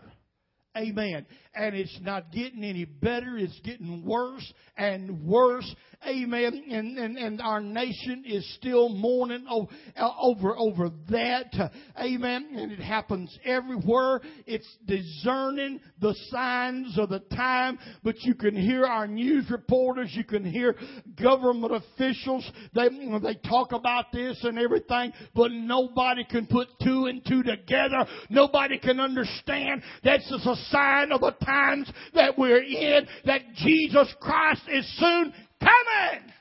Amen. 0.77 1.25
And 1.53 1.75
it's 1.75 1.99
not 2.01 2.31
getting 2.31 2.63
any 2.63 2.85
better. 2.85 3.37
It's 3.37 3.59
getting 3.61 4.05
worse 4.05 4.53
and 4.77 5.25
worse. 5.25 5.75
Amen. 6.07 6.63
And, 6.71 6.97
and, 6.97 7.17
and 7.17 7.41
our 7.41 7.59
nation 7.59 8.23
is 8.25 8.49
still 8.55 8.87
mourning 8.87 9.45
uh, 9.49 10.09
over, 10.21 10.57
over 10.57 10.91
that. 11.09 11.71
Amen. 11.99 12.51
And 12.55 12.71
it 12.71 12.79
happens 12.79 13.37
everywhere. 13.43 14.21
It's 14.47 14.67
discerning 14.85 15.81
the 15.99 16.15
signs 16.31 16.97
of 16.97 17.09
the 17.09 17.19
time, 17.19 17.77
but 18.01 18.15
you 18.21 18.33
can 18.33 18.55
hear 18.55 18.85
our 18.85 19.07
news 19.07 19.51
reporters. 19.51 20.11
You 20.13 20.23
can 20.23 20.45
hear 20.45 20.77
government 21.21 21.73
officials. 21.73 22.49
They, 22.73 22.87
they 23.21 23.35
talk 23.49 23.73
about 23.73 24.05
this 24.13 24.39
and 24.43 24.57
everything, 24.57 25.11
but 25.35 25.51
nobody 25.51 26.23
can 26.23 26.47
put 26.47 26.69
two 26.81 27.07
and 27.07 27.25
two 27.25 27.43
together. 27.43 28.05
Nobody 28.29 28.79
can 28.79 29.01
understand 29.01 29.83
that's 30.05 30.29
just 30.29 30.45
a 30.45 30.55
sign 30.69 31.11
of 31.11 31.19
the 31.19 31.35
times 31.45 31.91
that 32.13 32.37
we're 32.37 32.63
in, 32.63 33.05
that 33.25 33.41
Jesus 33.55 34.13
Christ 34.21 34.61
is 34.71 34.89
soon 34.97 35.33
coming. 35.59 36.31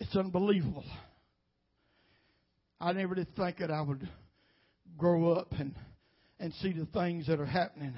It's 0.00 0.16
unbelievable. 0.16 0.84
I 2.80 2.92
never 2.92 3.14
did 3.14 3.34
think 3.36 3.58
that 3.58 3.70
I 3.70 3.82
would 3.82 4.08
grow 4.96 5.32
up 5.32 5.52
and, 5.58 5.74
and 6.38 6.52
see 6.54 6.72
the 6.72 6.86
things 6.86 7.26
that 7.26 7.38
are 7.38 7.46
happening. 7.46 7.94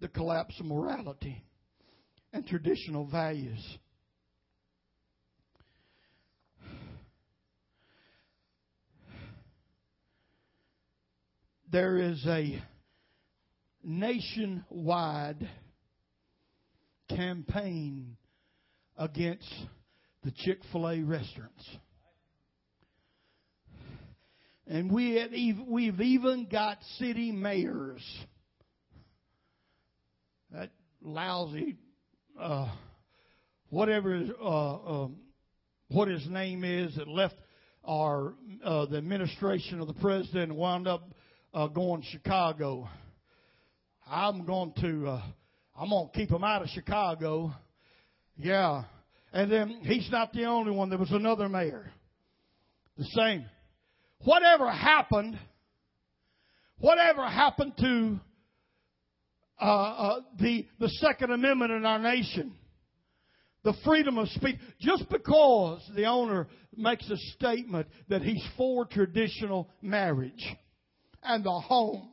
The 0.00 0.08
collapse 0.08 0.58
of 0.60 0.66
morality 0.66 1.44
and 2.32 2.46
traditional 2.46 3.06
values. 3.06 3.62
There 11.70 11.98
is 11.98 12.24
a 12.26 12.60
nationwide 13.84 15.48
campaign 17.08 18.16
against 18.96 19.52
the 20.24 20.32
Chick 20.32 20.58
fil 20.72 20.88
A 20.88 21.00
restaurants. 21.02 21.64
And 24.66 24.90
we 24.92 25.16
have, 25.16 25.30
we've 25.66 26.00
even 26.00 26.46
got 26.50 26.78
city 26.98 27.32
mayors. 27.32 28.02
That 30.52 30.70
lousy, 31.02 31.76
uh, 32.38 32.72
whatever, 33.68 34.26
uh, 34.40 35.02
um, 35.04 35.16
what 35.88 36.08
his 36.08 36.28
name 36.28 36.64
is, 36.64 36.94
that 36.96 37.08
left 37.08 37.36
our 37.84 38.34
uh, 38.64 38.86
the 38.86 38.98
administration 38.98 39.80
of 39.80 39.86
the 39.86 39.94
president 39.94 40.50
and 40.50 40.56
wound 40.56 40.86
up 40.86 41.10
uh, 41.52 41.66
going 41.66 42.02
to 42.02 42.08
Chicago. 42.08 42.88
I'm 44.06 44.44
going 44.44 44.72
to 44.80 45.08
uh, 45.08 45.22
I'm 45.78 45.90
going 45.90 46.08
to 46.08 46.18
keep 46.18 46.30
him 46.30 46.44
out 46.44 46.62
of 46.62 46.68
Chicago. 46.68 47.52
Yeah, 48.36 48.84
and 49.32 49.50
then 49.50 49.80
he's 49.82 50.08
not 50.10 50.32
the 50.32 50.44
only 50.44 50.72
one. 50.72 50.88
There 50.88 50.98
was 50.98 51.12
another 51.12 51.48
mayor. 51.48 51.90
The 52.96 53.04
same. 53.04 53.46
Whatever 54.24 54.70
happened, 54.70 55.38
whatever 56.78 57.26
happened 57.26 57.72
to 57.78 58.20
uh, 59.60 59.64
uh, 59.64 60.20
the 60.38 60.66
the 60.78 60.88
Second 60.88 61.32
Amendment 61.32 61.72
in 61.72 61.84
our 61.84 61.98
nation, 61.98 62.52
the 63.64 63.74
freedom 63.84 64.18
of 64.18 64.28
speech, 64.28 64.56
just 64.80 65.08
because 65.08 65.82
the 65.94 66.06
owner 66.06 66.48
makes 66.76 67.08
a 67.10 67.16
statement 67.34 67.86
that 68.08 68.22
he's 68.22 68.44
for 68.56 68.84
traditional 68.84 69.68
marriage 69.82 70.56
and 71.22 71.44
the 71.44 71.50
home. 71.50 72.08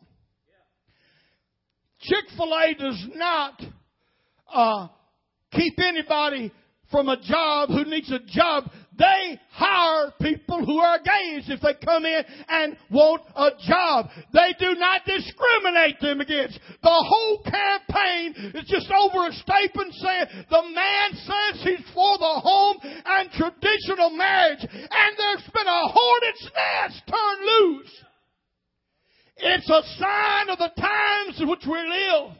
Chick 1.99 2.25
fil 2.35 2.53
A 2.53 2.73
does 2.75 3.07
not 3.15 3.61
uh, 4.53 4.87
keep 5.51 5.79
anybody 5.79 6.51
from 6.91 7.09
a 7.09 7.19
job 7.21 7.69
who 7.69 7.83
needs 7.85 8.11
a 8.11 8.19
job. 8.27 8.69
They 8.97 9.39
hire 9.51 10.11
people 10.21 10.65
who 10.65 10.79
are 10.79 10.97
gays 10.97 11.45
if 11.49 11.61
they 11.61 11.75
come 11.85 12.05
in 12.05 12.23
and 12.47 12.77
want 12.89 13.21
a 13.35 13.51
job. 13.67 14.09
They 14.33 14.55
do 14.57 14.73
not 14.75 15.05
discriminate 15.05 15.99
them 16.01 16.21
against. 16.21 16.59
The 16.81 16.89
whole 16.89 17.43
campaign 17.43 18.53
is 18.55 18.65
just 18.67 18.89
over 18.89 19.27
a 19.27 19.33
statement 19.33 19.93
saying 19.93 20.25
the 20.49 20.63
man 20.73 21.09
says 21.13 21.61
he's 21.63 21.85
for 21.93 22.17
the 22.17 22.41
home 22.41 22.77
and 22.83 23.29
traditional 23.31 24.09
marriage 24.11 24.65
and 24.65 25.17
there's 25.17 25.49
been 25.53 25.67
a 25.67 25.87
hornet's 25.87 26.49
nest 26.55 27.03
turned 27.07 27.45
loose. 27.45 28.03
It's 29.39 29.69
a 29.69 29.81
sign 29.99 30.49
of 30.49 30.57
the 30.57 30.71
times 30.79 31.39
in 31.39 31.47
which 31.47 31.65
we 31.65 31.77
live. 31.77 32.31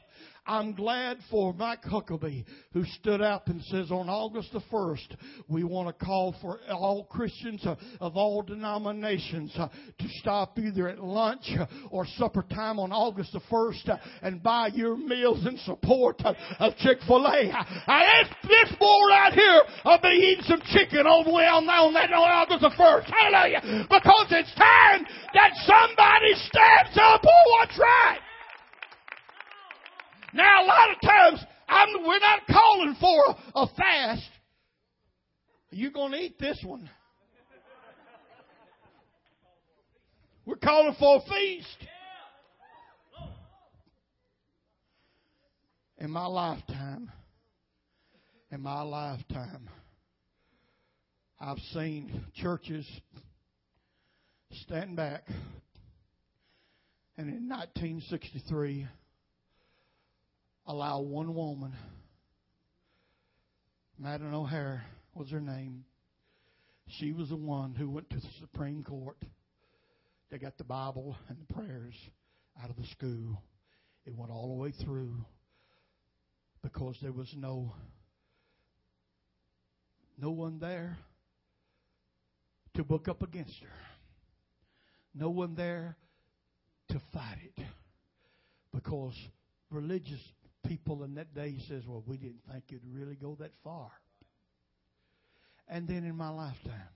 I'm 0.47 0.73
glad 0.73 1.17
for 1.29 1.53
Mike 1.53 1.83
Huckabee 1.83 2.45
who 2.71 2.85
stood 2.99 3.21
up 3.21 3.49
and 3.49 3.61
says 3.63 3.91
on 3.91 4.07
August 4.07 4.53
the 4.53 4.61
1st, 4.71 5.15
we 5.49 5.63
want 5.65 5.87
to 5.87 6.05
call 6.05 6.35
for 6.41 6.59
all 6.69 7.03
Christians 7.03 7.65
of, 7.99 8.15
all 8.15 8.41
denominations 8.41 9.51
uh, 9.57 9.67
to 9.67 10.05
stop 10.19 10.57
either 10.57 10.87
at 10.87 10.99
lunch 10.99 11.51
or 11.91 12.05
supper 12.17 12.45
time 12.53 12.79
on 12.79 12.91
August 12.91 13.33
the 13.33 13.41
1st 13.51 13.89
uh, 13.89 13.97
and 14.21 14.41
buy 14.41 14.67
your 14.73 14.95
meals 14.95 15.45
in 15.45 15.57
support 15.59 16.21
of, 16.23 16.35
Chick-fil-A. 16.77 17.51
Uh, 17.51 18.03
this, 18.43 18.75
boy 18.79 19.07
right 19.09 19.33
here 19.33 19.61
will 19.83 19.99
be 20.01 20.09
eating 20.09 20.43
some 20.45 20.61
chicken 20.71 21.05
all 21.05 21.23
the 21.23 21.33
way 21.33 21.45
on, 21.45 21.67
on 21.67 21.93
that 21.93 22.11
on 22.11 22.29
August 22.29 22.61
the 22.61 22.69
1st. 22.69 23.11
Hallelujah. 23.11 23.87
Because 23.89 24.27
it's 24.31 24.53
time 24.55 25.05
that 25.33 25.51
somebody 25.65 26.33
stands 26.47 26.97
up 26.97 27.21
for 27.21 27.41
what's 27.59 27.77
right. 27.77 28.26
Now, 30.33 30.63
a 30.63 30.65
lot 30.65 30.91
of 30.91 31.01
times, 31.01 31.45
I'm, 31.67 32.05
we're 32.05 32.19
not 32.19 32.41
calling 32.47 32.95
for 32.99 33.35
a 33.55 33.67
fast. 33.75 34.29
You're 35.71 35.91
going 35.91 36.11
to 36.11 36.17
eat 36.17 36.39
this 36.39 36.61
one. 36.65 36.89
We're 40.45 40.55
calling 40.55 40.95
for 40.97 41.17
a 41.17 41.29
feast. 41.29 41.77
In 45.99 46.11
my 46.11 46.25
lifetime, 46.27 47.11
in 48.51 48.61
my 48.61 48.81
lifetime, 48.81 49.67
I've 51.39 51.57
seen 51.73 52.25
churches 52.35 52.87
stand 54.51 54.95
back, 54.95 55.27
and 57.17 57.27
in 57.29 57.49
1963, 57.49 58.87
allow 60.67 60.99
one 60.99 61.33
woman, 61.33 61.73
Madalyn 64.01 64.33
O'Hair 64.33 64.83
was 65.15 65.31
her 65.31 65.39
name. 65.39 65.85
She 66.99 67.11
was 67.13 67.29
the 67.29 67.35
one 67.35 67.73
who 67.73 67.89
went 67.89 68.09
to 68.11 68.17
the 68.17 68.27
Supreme 68.39 68.83
Court. 68.83 69.17
They 70.29 70.37
got 70.37 70.57
the 70.57 70.63
Bible 70.63 71.15
and 71.29 71.37
the 71.39 71.53
prayers 71.53 71.95
out 72.61 72.69
of 72.69 72.75
the 72.75 72.85
school. 72.87 73.41
It 74.05 74.15
went 74.15 74.31
all 74.31 74.47
the 74.49 74.61
way 74.61 74.71
through 74.83 75.13
because 76.61 76.97
there 77.01 77.11
was 77.11 77.33
no 77.35 77.73
no 80.19 80.31
one 80.31 80.59
there 80.59 80.97
to 82.75 82.83
book 82.83 83.07
up 83.07 83.21
against 83.21 83.55
her. 83.61 83.67
No 85.13 85.29
one 85.29 85.55
there 85.55 85.95
to 86.89 87.01
fight 87.13 87.37
it. 87.55 87.63
Because 88.73 89.13
religious 89.69 90.21
people 90.67 91.03
in 91.03 91.15
that 91.15 91.33
day 91.33 91.57
says, 91.67 91.83
well, 91.87 92.03
we 92.05 92.17
didn't 92.17 92.41
think 92.51 92.63
it'd 92.69 92.81
really 92.91 93.15
go 93.15 93.35
that 93.39 93.51
far. 93.63 93.89
And 95.67 95.87
then 95.87 96.03
in 96.03 96.15
my 96.15 96.29
lifetime, 96.29 96.93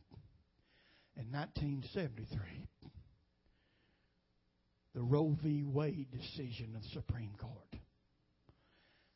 in 1.17 1.31
1973, 1.31 2.39
the 4.93 5.01
Roe 5.01 5.37
v. 5.43 5.63
Wade 5.63 6.07
decision 6.11 6.73
of 6.75 6.83
the 6.83 6.89
Supreme 6.89 7.33
Court, 7.39 7.75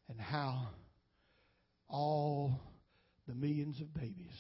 and 0.10 0.20
how 0.20 0.68
all 1.88 2.60
the 3.28 3.34
millions 3.34 3.80
of 3.82 3.94
babies 3.94 4.34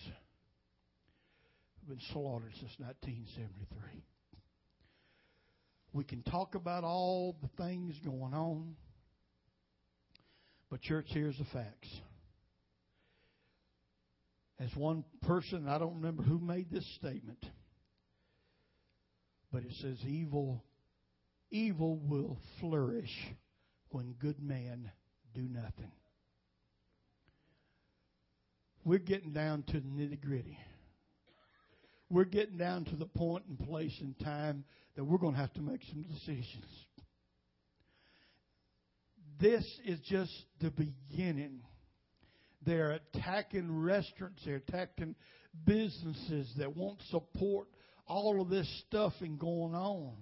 have 1.79 1.89
been 1.89 2.01
slaughtered 2.11 2.51
since 2.59 2.71
1973. 2.77 4.03
We 5.93 6.03
can 6.03 6.23
talk 6.23 6.55
about 6.55 6.83
all 6.83 7.37
the 7.41 7.63
things 7.63 7.95
going 8.03 8.33
on. 8.33 8.75
But, 10.75 10.81
church, 10.81 11.05
here's 11.07 11.37
the 11.37 11.45
facts. 11.53 11.87
As 14.59 14.75
one 14.75 15.05
person, 15.21 15.69
I 15.69 15.77
don't 15.77 15.95
remember 15.95 16.21
who 16.21 16.37
made 16.37 16.69
this 16.69 16.85
statement, 16.97 17.45
but 19.53 19.63
it 19.63 19.71
says, 19.79 19.97
evil, 20.05 20.65
evil 21.49 21.95
will 21.95 22.37
flourish 22.59 23.09
when 23.91 24.15
good 24.19 24.43
men 24.43 24.91
do 25.33 25.43
nothing. 25.43 25.93
We're 28.83 28.99
getting 28.99 29.31
down 29.31 29.63
to 29.67 29.79
the 29.79 29.87
nitty 29.87 30.19
gritty. 30.19 30.59
We're 32.09 32.25
getting 32.25 32.57
down 32.57 32.83
to 32.83 32.97
the 32.97 33.05
point 33.05 33.45
and 33.47 33.57
place 33.57 33.95
and 34.01 34.19
time 34.19 34.65
that 34.97 35.05
we're 35.05 35.19
going 35.19 35.35
to 35.35 35.39
have 35.39 35.53
to 35.53 35.61
make 35.61 35.83
some 35.89 36.01
decisions 36.01 36.65
this 39.39 39.65
is 39.85 39.99
just 40.01 40.31
the 40.61 40.71
beginning. 40.71 41.61
They're 42.65 42.99
attacking 43.15 43.81
restaurants, 43.81 44.41
they're 44.45 44.55
attacking 44.55 45.15
businesses 45.65 46.51
that 46.57 46.75
won't 46.75 47.01
support 47.09 47.67
all 48.07 48.41
of 48.41 48.49
this 48.49 48.67
stuff 48.87 49.13
and 49.21 49.39
going 49.39 49.75
on. 49.75 50.15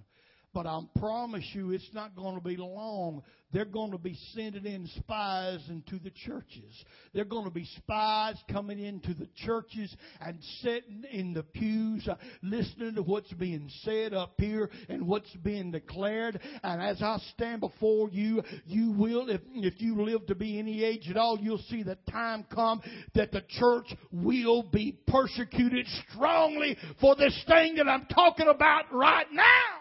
But 0.54 0.68
I 0.68 0.80
promise 1.00 1.46
you, 1.54 1.72
it's 1.72 1.90
not 1.94 2.16
going 2.16 2.36
to 2.36 2.42
be 2.42 2.58
long. 2.58 3.24
They're 3.52 3.66
going 3.66 3.92
to 3.92 3.98
be 4.00 4.18
sending 4.34 4.66
in 4.66 4.88
spies 4.98 5.62
into 5.70 6.00
the 6.04 6.12
churches. 6.26 6.74
They're 7.14 7.24
going 7.24 7.46
to 7.46 7.52
be 7.52 7.66
spies 7.78 8.36
coming 8.52 8.80
into 8.80 9.14
the 9.14 9.28
churches 9.46 9.96
and 10.22 10.38
sitting 10.62 11.04
in 11.12 11.34
the 11.34 11.44
pews, 11.44 12.08
uh, 12.08 12.16
listening 12.42 12.96
to 12.96 13.04
what's 13.04 13.32
being 13.34 13.70
said 13.82 14.14
up 14.14 14.34
here 14.38 14.70
and 14.90 15.08
what's 15.08 15.32
being 15.44 15.72
declared. 15.72 16.40
And 16.64 16.82
as 16.82 17.02
I 17.02 17.20
stand 17.34 17.62
before 17.62 18.10
you, 18.12 18.44
you 18.66 18.92
will, 18.92 19.30
if, 19.30 19.42
if 19.54 19.82
you 19.82 20.04
live 20.04 20.26
to 20.28 20.36
be 20.36 20.60
any 20.60 20.84
age 20.84 21.10
at 21.10 21.18
all, 21.18 21.40
you'll 21.40 21.64
see 21.70 21.84
the 21.84 21.98
time 22.12 22.46
come 22.54 22.82
that 23.14 23.32
the 23.32 23.44
church 23.50 23.88
will 24.12 24.64
be 24.64 24.98
persecuted 25.08 25.88
strongly 26.10 26.78
for 27.00 27.16
this 27.16 27.40
thing 27.48 27.76
that 27.76 27.88
I'm 27.88 28.06
talking 28.06 28.48
about 28.48 28.92
right 28.92 29.28
now. 29.32 29.73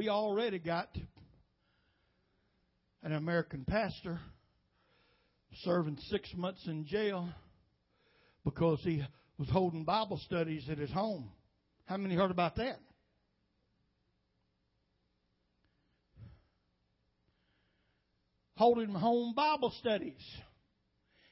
We 0.00 0.08
already 0.08 0.58
got 0.58 0.88
an 3.02 3.12
American 3.12 3.66
pastor 3.66 4.18
serving 5.62 5.98
six 6.08 6.32
months 6.34 6.66
in 6.66 6.86
jail 6.86 7.28
because 8.42 8.80
he 8.82 9.04
was 9.38 9.50
holding 9.50 9.84
Bible 9.84 10.18
studies 10.24 10.66
at 10.70 10.78
his 10.78 10.90
home. 10.90 11.28
How 11.84 11.98
many 11.98 12.14
heard 12.14 12.30
about 12.30 12.56
that? 12.56 12.78
Holding 18.56 18.94
home 18.94 19.34
Bible 19.34 19.74
studies. 19.80 20.22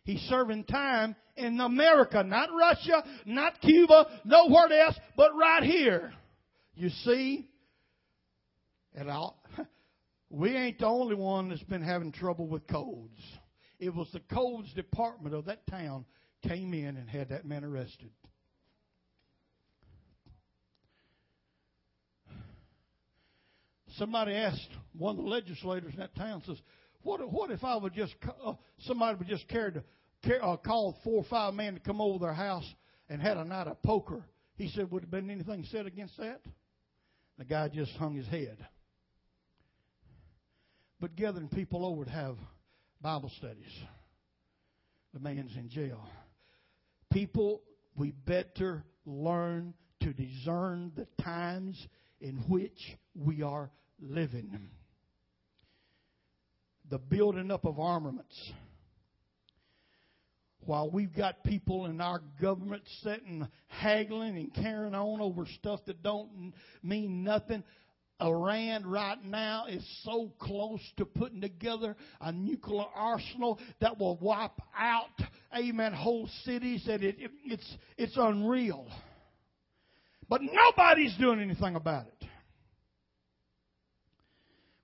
He's 0.04 0.20
serving 0.28 0.64
time 0.64 1.16
in 1.38 1.58
America, 1.58 2.22
not 2.22 2.50
Russia, 2.54 3.02
not 3.24 3.62
Cuba, 3.62 4.08
nowhere 4.26 4.70
else, 4.78 4.96
but 5.16 5.30
right 5.34 5.62
here. 5.62 6.12
You 6.74 6.90
see, 6.90 7.48
and 8.98 9.08
I'll, 9.10 9.36
we 10.30 10.56
ain't 10.56 10.80
the 10.80 10.86
only 10.86 11.14
one 11.14 11.48
that's 11.48 11.62
been 11.62 11.82
having 11.82 12.10
trouble 12.10 12.48
with 12.48 12.66
codes. 12.66 13.20
It 13.78 13.94
was 13.94 14.08
the 14.12 14.20
codes 14.20 14.72
department 14.74 15.34
of 15.36 15.44
that 15.44 15.66
town 15.68 16.04
came 16.42 16.74
in 16.74 16.96
and 16.96 17.08
had 17.08 17.28
that 17.28 17.44
man 17.44 17.64
arrested. 17.64 18.10
Somebody 23.96 24.32
asked 24.34 24.68
one 24.96 25.16
of 25.18 25.24
the 25.24 25.30
legislators 25.30 25.92
in 25.92 26.00
that 26.00 26.14
town 26.14 26.42
says, 26.46 26.58
"What 27.02 27.20
what 27.32 27.50
if 27.50 27.64
I 27.64 27.76
would 27.76 27.94
just 27.94 28.14
uh, 28.44 28.54
somebody 28.80 29.18
would 29.18 29.28
just 29.28 29.48
care 29.48 29.70
to 29.70 30.40
uh, 30.40 30.56
call 30.56 30.96
four 31.02 31.22
or 31.22 31.24
five 31.24 31.54
men 31.54 31.74
to 31.74 31.80
come 31.80 32.00
over 32.00 32.26
their 32.26 32.34
house 32.34 32.66
and 33.08 33.20
had 33.20 33.36
a 33.36 33.44
night 33.44 33.66
of 33.66 33.82
poker?" 33.82 34.24
He 34.54 34.68
said, 34.68 34.90
"Would 34.90 35.02
have 35.02 35.10
been 35.10 35.30
anything 35.30 35.64
said 35.70 35.86
against 35.86 36.16
that?" 36.18 36.40
The 37.38 37.44
guy 37.44 37.68
just 37.68 37.92
hung 37.92 38.14
his 38.14 38.26
head 38.26 38.58
but 41.00 41.16
gathering 41.16 41.48
people 41.48 41.84
over 41.84 42.04
to 42.04 42.10
have 42.10 42.36
Bible 43.00 43.30
studies. 43.38 43.72
The 45.14 45.20
man's 45.20 45.56
in 45.56 45.68
jail. 45.68 46.04
People, 47.12 47.62
we 47.96 48.12
better 48.12 48.84
learn 49.06 49.74
to 50.00 50.12
discern 50.12 50.92
the 50.96 51.06
times 51.22 51.86
in 52.20 52.36
which 52.48 52.96
we 53.14 53.42
are 53.42 53.70
living. 54.00 54.70
The 56.90 56.98
building 56.98 57.50
up 57.50 57.64
of 57.64 57.78
armaments. 57.78 58.52
While 60.60 60.90
we've 60.90 61.14
got 61.14 61.44
people 61.44 61.86
in 61.86 62.00
our 62.00 62.20
government 62.40 62.82
sitting 63.02 63.46
haggling 63.68 64.36
and 64.36 64.52
carrying 64.52 64.94
on 64.94 65.20
over 65.20 65.46
stuff 65.46 65.80
that 65.86 66.02
don't 66.02 66.52
mean 66.82 67.22
nothing, 67.22 67.62
Iran 68.20 68.84
right 68.86 69.22
now 69.24 69.66
is 69.68 69.84
so 70.04 70.32
close 70.38 70.80
to 70.96 71.04
putting 71.04 71.40
together 71.40 71.96
a 72.20 72.32
nuclear 72.32 72.86
arsenal 72.94 73.60
that 73.80 73.98
will 73.98 74.16
wipe 74.16 74.60
out, 74.76 75.06
amen, 75.56 75.92
whole 75.92 76.28
cities 76.44 76.84
that 76.86 77.02
it, 77.02 77.16
it, 77.18 77.30
it's, 77.44 77.76
it's 77.96 78.16
unreal. 78.16 78.88
But 80.28 80.40
nobody's 80.42 81.16
doing 81.16 81.40
anything 81.40 81.76
about 81.76 82.06
it. 82.06 82.28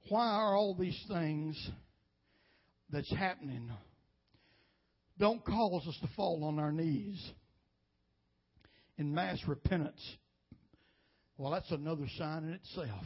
why 0.08 0.26
are 0.26 0.54
all 0.54 0.74
these 0.74 1.02
things 1.08 1.70
that's 2.90 3.10
happening 3.10 3.70
don't 5.18 5.44
cause 5.44 5.86
us 5.86 5.98
to 6.02 6.08
fall 6.16 6.44
on 6.44 6.58
our 6.58 6.72
knees 6.72 7.22
in 8.98 9.14
mass 9.14 9.38
repentance. 9.46 10.00
Well, 11.36 11.50
that's 11.50 11.70
another 11.70 12.06
sign 12.16 12.44
in 12.44 12.52
itself 12.52 13.04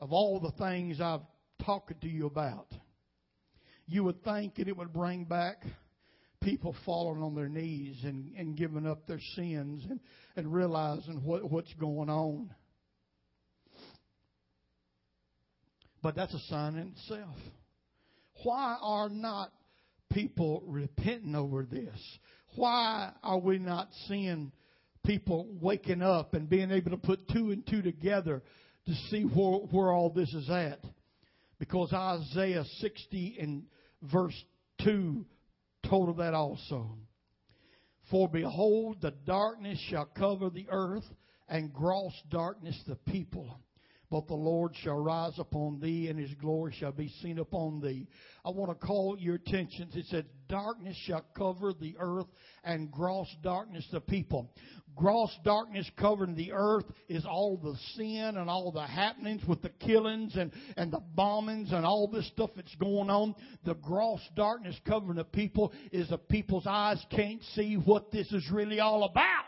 of 0.00 0.12
all 0.12 0.38
the 0.38 0.50
things 0.62 1.00
I've 1.00 1.22
talked 1.64 2.00
to 2.00 2.08
you 2.08 2.26
about. 2.26 2.66
You 3.86 4.04
would 4.04 4.22
think 4.22 4.56
that 4.56 4.68
it 4.68 4.76
would 4.76 4.92
bring 4.92 5.24
back 5.24 5.62
people 6.42 6.76
falling 6.84 7.22
on 7.22 7.34
their 7.34 7.48
knees 7.48 7.96
and, 8.04 8.32
and 8.36 8.56
giving 8.56 8.86
up 8.86 9.06
their 9.06 9.20
sins 9.34 9.84
and, 9.88 10.00
and 10.36 10.52
realizing 10.52 11.22
what, 11.24 11.50
what's 11.50 11.72
going 11.74 12.10
on. 12.10 12.50
But 16.02 16.14
that's 16.14 16.34
a 16.34 16.40
sign 16.50 16.76
in 16.76 16.88
itself. 16.88 17.36
Why 18.42 18.76
are 18.80 19.08
not 19.08 19.50
people 20.12 20.62
repenting 20.66 21.34
over 21.34 21.64
this? 21.64 21.98
Why 22.56 23.12
are 23.22 23.38
we 23.38 23.58
not 23.58 23.88
seeing 24.06 24.52
people 25.06 25.46
waking 25.60 26.02
up 26.02 26.34
and 26.34 26.48
being 26.48 26.70
able 26.70 26.90
to 26.90 26.96
put 26.96 27.28
two 27.28 27.50
and 27.50 27.66
two 27.66 27.82
together 27.82 28.42
to 28.86 28.94
see 29.10 29.22
where, 29.22 29.60
where 29.70 29.92
all 29.92 30.10
this 30.10 30.32
is 30.34 30.50
at? 30.50 30.80
Because 31.58 31.92
Isaiah 31.92 32.64
60 32.80 33.36
and 33.40 33.62
verse 34.02 34.34
2 34.84 35.24
told 35.88 36.08
of 36.08 36.16
that 36.16 36.34
also. 36.34 36.98
For 38.10 38.28
behold, 38.28 38.98
the 39.00 39.12
darkness 39.26 39.78
shall 39.88 40.06
cover 40.06 40.50
the 40.50 40.66
earth, 40.70 41.04
and 41.48 41.72
gross 41.72 42.12
darkness 42.30 42.78
the 42.86 42.96
people 42.96 43.58
but 44.10 44.26
the 44.26 44.34
Lord 44.34 44.72
shall 44.82 44.98
rise 44.98 45.38
upon 45.38 45.80
thee, 45.80 46.08
and 46.08 46.18
his 46.18 46.32
glory 46.34 46.74
shall 46.78 46.92
be 46.92 47.08
seen 47.22 47.38
upon 47.38 47.80
thee. 47.80 48.06
I 48.44 48.50
want 48.50 48.70
to 48.70 48.86
call 48.86 49.16
your 49.18 49.34
attention. 49.34 49.88
It 49.94 50.06
says, 50.06 50.24
Darkness 50.48 50.96
shall 51.06 51.24
cover 51.36 51.72
the 51.72 51.96
earth, 51.98 52.26
and 52.62 52.90
gross 52.90 53.26
darkness 53.42 53.86
the 53.90 54.00
people. 54.00 54.52
Gross 54.94 55.30
darkness 55.44 55.90
covering 55.98 56.36
the 56.36 56.52
earth 56.52 56.86
is 57.08 57.26
all 57.26 57.56
the 57.56 57.76
sin 57.96 58.36
and 58.36 58.48
all 58.48 58.70
the 58.70 58.86
happenings 58.86 59.44
with 59.46 59.60
the 59.60 59.68
killings 59.68 60.36
and, 60.36 60.52
and 60.76 60.92
the 60.92 61.02
bombings 61.18 61.72
and 61.72 61.84
all 61.84 62.08
this 62.08 62.26
stuff 62.28 62.50
that's 62.54 62.74
going 62.76 63.10
on. 63.10 63.34
The 63.64 63.74
gross 63.74 64.20
darkness 64.36 64.76
covering 64.86 65.16
the 65.16 65.24
people 65.24 65.72
is 65.92 66.08
the 66.08 66.16
people's 66.16 66.66
eyes 66.66 67.04
can't 67.10 67.42
see 67.54 67.74
what 67.74 68.10
this 68.10 68.30
is 68.32 68.48
really 68.50 68.80
all 68.80 69.04
about. 69.04 69.45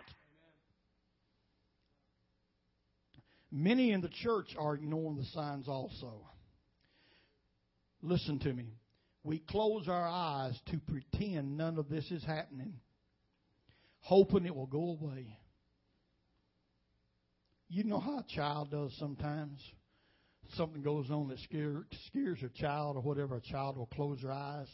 Many 3.51 3.93
in 3.93 4.01
the 4.01 4.09
church 4.09 4.55
are 4.59 4.75
ignoring 4.75 5.17
the 5.17 5.25
signs 5.27 5.69
also. 5.69 6.29
Listen 8.03 8.39
to 8.41 8.53
me. 8.53 8.75
We 9.25 9.41
close 9.41 9.89
our 9.89 10.07
eyes 10.07 10.59
to 10.71 10.79
pretend 10.79 11.57
none 11.57 11.79
of 11.79 11.89
this 11.89 12.11
is 12.11 12.25
happening, 12.25 12.75
hoping 14.01 14.47
it 14.47 14.55
will 14.55 14.67
go 14.67 14.99
away. 15.01 15.39
You 17.69 17.85
know 17.85 17.99
how 17.99 18.19
a 18.19 18.25
child 18.35 18.71
does 18.71 18.95
sometimes? 18.99 19.61
Something 20.55 20.83
goes 20.83 21.11
on 21.11 21.29
that 21.29 21.39
scares, 21.41 21.85
scares 22.07 22.39
a 22.43 22.49
child 22.49 22.97
or 22.97 23.03
whatever, 23.03 23.37
a 23.37 23.41
child 23.41 23.77
will 23.77 23.87
close 23.87 24.23
their 24.23 24.33
eyes 24.33 24.69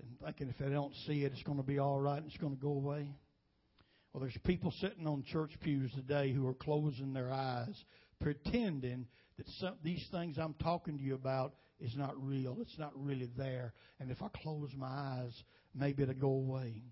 and 0.00 0.18
thinking 0.20 0.48
if 0.48 0.58
they 0.58 0.72
don't 0.72 0.94
see 1.06 1.24
it, 1.24 1.32
it's 1.32 1.42
going 1.42 1.58
to 1.58 1.64
be 1.64 1.78
all 1.78 2.00
right 2.00 2.18
and 2.18 2.26
it's 2.26 2.36
going 2.36 2.54
to 2.54 2.60
go 2.60 2.72
away. 2.72 3.08
Well, 4.14 4.20
there's 4.20 4.38
people 4.44 4.72
sitting 4.80 5.08
on 5.08 5.24
church 5.24 5.50
pews 5.60 5.90
today 5.92 6.32
who 6.32 6.46
are 6.46 6.54
closing 6.54 7.12
their 7.12 7.32
eyes, 7.32 7.74
pretending 8.20 9.08
that 9.36 9.48
some, 9.58 9.74
these 9.82 10.06
things 10.12 10.38
I'm 10.38 10.54
talking 10.62 10.96
to 10.96 11.02
you 11.02 11.16
about 11.16 11.54
is 11.80 11.96
not 11.96 12.14
real. 12.24 12.58
It's 12.60 12.78
not 12.78 12.92
really 12.94 13.28
there. 13.36 13.72
And 13.98 14.12
if 14.12 14.22
I 14.22 14.28
close 14.28 14.70
my 14.76 14.86
eyes, 14.86 15.32
maybe 15.74 16.04
it'll 16.04 16.14
go 16.14 16.28
away. 16.28 16.84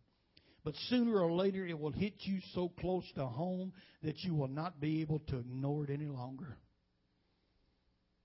But 0.64 0.74
sooner 0.88 1.20
or 1.20 1.30
later, 1.30 1.64
it 1.64 1.78
will 1.78 1.92
hit 1.92 2.14
you 2.22 2.40
so 2.54 2.72
close 2.80 3.04
to 3.14 3.24
home 3.26 3.72
that 4.02 4.18
you 4.24 4.35
will 4.35 4.48
not 4.48 4.80
be 4.80 5.00
able 5.02 5.20
to 5.28 5.38
ignore 5.38 5.85
it 5.85 5.90
any 5.90 6.08
longer. 6.08 6.56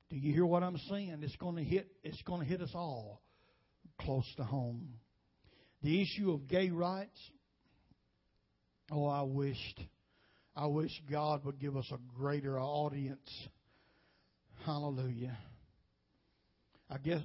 Do 0.10 0.17
you 0.17 0.33
hear 0.33 0.45
what 0.45 0.63
I'm 0.63 0.77
saying? 0.89 1.19
It's 1.21 1.36
going 1.36 1.57
to 1.57 1.63
hit. 1.63 1.88
It's 2.03 2.21
going 2.23 2.41
to 2.41 2.47
hit 2.47 2.62
us 2.62 2.71
all 2.73 3.21
close 4.01 4.25
to 4.38 4.43
home. 4.43 4.89
The 5.83 6.01
issue 6.01 6.31
of 6.31 6.47
gay 6.47 6.71
rights 6.71 7.19
Oh, 8.91 9.06
I 9.06 9.21
wished, 9.23 9.82
I 10.56 10.67
wish 10.67 10.91
God 11.12 11.43
would 11.45 11.60
give 11.60 11.76
us 11.76 11.91
a 11.91 11.97
greater 12.17 12.60
audience. 12.60 13.30
Hallelujah. 14.65 15.38
I 16.89 16.97
guess 16.97 17.21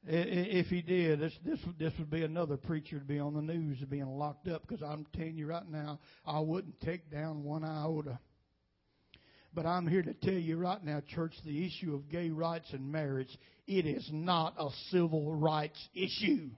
if 0.07 0.67
he 0.67 0.83
did, 0.83 1.21
this 1.21 1.33
this 1.45 1.59
this 1.79 1.93
would 1.99 2.11
be 2.11 2.23
another 2.23 2.57
preacher 2.57 2.99
to 2.99 3.05
be 3.05 3.19
on 3.19 3.35
the 3.35 3.41
news 3.41 3.81
of 3.83 3.91
being 3.91 4.07
locked 4.07 4.49
up. 4.49 4.67
Because 4.67 4.83
I'm 4.83 5.07
telling 5.15 5.37
you 5.37 5.47
right 5.47 5.69
now, 5.69 5.99
I 6.27 6.41
wouldn't 6.41 6.81
take 6.81 7.11
down 7.11 7.43
one 7.43 7.65
iota. 7.65 8.19
But 9.55 9.65
I'm 9.65 9.87
here 9.87 10.03
to 10.03 10.13
tell 10.13 10.35
you 10.35 10.59
right 10.59 10.85
now, 10.85 11.01
church, 11.15 11.33
the 11.47 11.65
issue 11.65 11.95
of 11.95 12.11
gay 12.11 12.29
rights 12.29 12.67
and 12.73 12.93
marriage, 12.93 13.35
it 13.67 13.87
is 13.87 14.07
not 14.13 14.55
a 14.59 14.69
civil 14.91 15.35
rights 15.35 15.79
issue. 15.95 16.51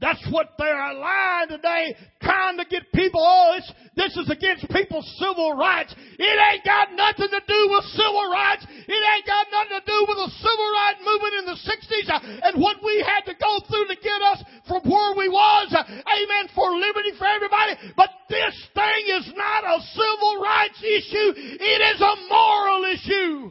That's 0.00 0.22
what 0.30 0.54
they're 0.54 0.94
lying 0.94 1.50
today, 1.50 1.96
trying 2.22 2.56
to 2.58 2.64
get 2.70 2.86
people, 2.94 3.18
oh, 3.18 3.58
this 3.98 4.14
is 4.14 4.30
against 4.30 4.70
people's 4.70 5.10
civil 5.18 5.58
rights. 5.58 5.90
It 5.90 6.36
ain't 6.38 6.62
got 6.62 6.94
nothing 6.94 7.26
to 7.34 7.42
do 7.42 7.60
with 7.66 7.84
civil 7.98 8.30
rights. 8.30 8.62
It 8.62 8.94
ain't 8.94 9.26
got 9.26 9.50
nothing 9.50 9.74
to 9.74 9.82
do 9.82 9.98
with 10.06 10.18
the 10.22 10.30
civil 10.38 10.68
rights 10.70 11.02
movement 11.02 11.34
in 11.42 11.44
the 11.50 11.58
60s 11.66 12.06
uh, 12.14 12.46
and 12.46 12.62
what 12.62 12.78
we 12.86 13.02
had 13.02 13.26
to 13.26 13.34
go 13.42 13.58
through 13.66 13.90
to 13.90 13.98
get 13.98 14.22
us 14.22 14.38
from 14.70 14.86
where 14.86 15.18
we 15.18 15.26
was. 15.26 15.74
Uh, 15.74 15.82
amen, 15.82 16.46
for 16.54 16.78
liberty 16.78 17.10
for 17.18 17.26
everybody. 17.26 17.74
But 17.98 18.14
this 18.30 18.54
thing 18.78 19.02
is 19.18 19.34
not 19.34 19.66
a 19.66 19.82
civil 19.82 20.38
rights 20.38 20.78
issue. 20.78 21.28
It 21.58 21.80
is 21.90 21.98
a 21.98 22.14
moral 22.30 22.86
issue. 22.86 23.50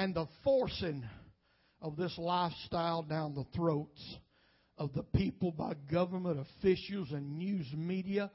And 0.00 0.14
the 0.14 0.26
forcing 0.42 1.04
of 1.82 1.94
this 1.94 2.16
lifestyle 2.16 3.02
down 3.02 3.34
the 3.34 3.44
throats 3.54 4.00
of 4.78 4.94
the 4.94 5.02
people 5.02 5.52
by 5.52 5.74
government 5.92 6.40
officials 6.40 7.12
and 7.12 7.36
news 7.36 7.66
media 7.76 8.30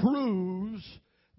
proves 0.00 0.84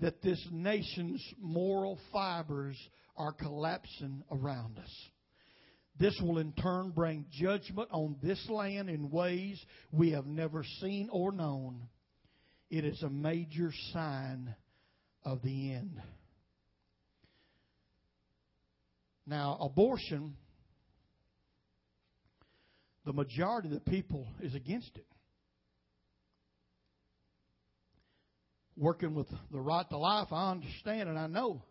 that 0.02 0.22
this 0.22 0.46
nation's 0.52 1.24
moral 1.40 1.98
fibers 2.12 2.76
are 3.16 3.32
collapsing 3.32 4.26
around 4.30 4.78
us. 4.78 4.94
This 5.98 6.20
will 6.22 6.40
in 6.40 6.52
turn 6.52 6.92
bring 6.92 7.26
judgment 7.32 7.88
on 7.94 8.18
this 8.22 8.46
land 8.50 8.90
in 8.90 9.10
ways 9.10 9.58
we 9.90 10.12
have 10.12 10.26
never 10.26 10.66
seen 10.82 11.08
or 11.14 11.32
known. 11.32 11.88
It 12.70 12.84
is 12.84 13.02
a 13.04 13.10
major 13.10 13.72
sign 13.94 14.54
of 15.24 15.42
the 15.44 15.72
end. 15.72 16.02
Now, 19.28 19.58
abortion, 19.60 20.36
the 23.06 23.14
majority 23.14 23.70
of 23.70 23.74
the 23.74 23.92
people 23.92 24.28
is 24.42 24.54
against 24.56 24.92
it. 24.96 25.06
Working 28.78 29.16
with 29.16 29.28
the 29.52 29.60
right 29.60 29.88
to 29.90 29.98
life, 29.98 30.28
I 30.32 30.52
understand 30.52 31.10
and 31.10 31.18
I 31.18 31.28
know 31.28 31.64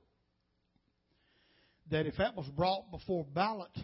that 1.90 2.06
if 2.06 2.16
that 2.16 2.34
was 2.34 2.46
brought 2.48 2.90
before 2.90 3.24
ballot 3.24 3.76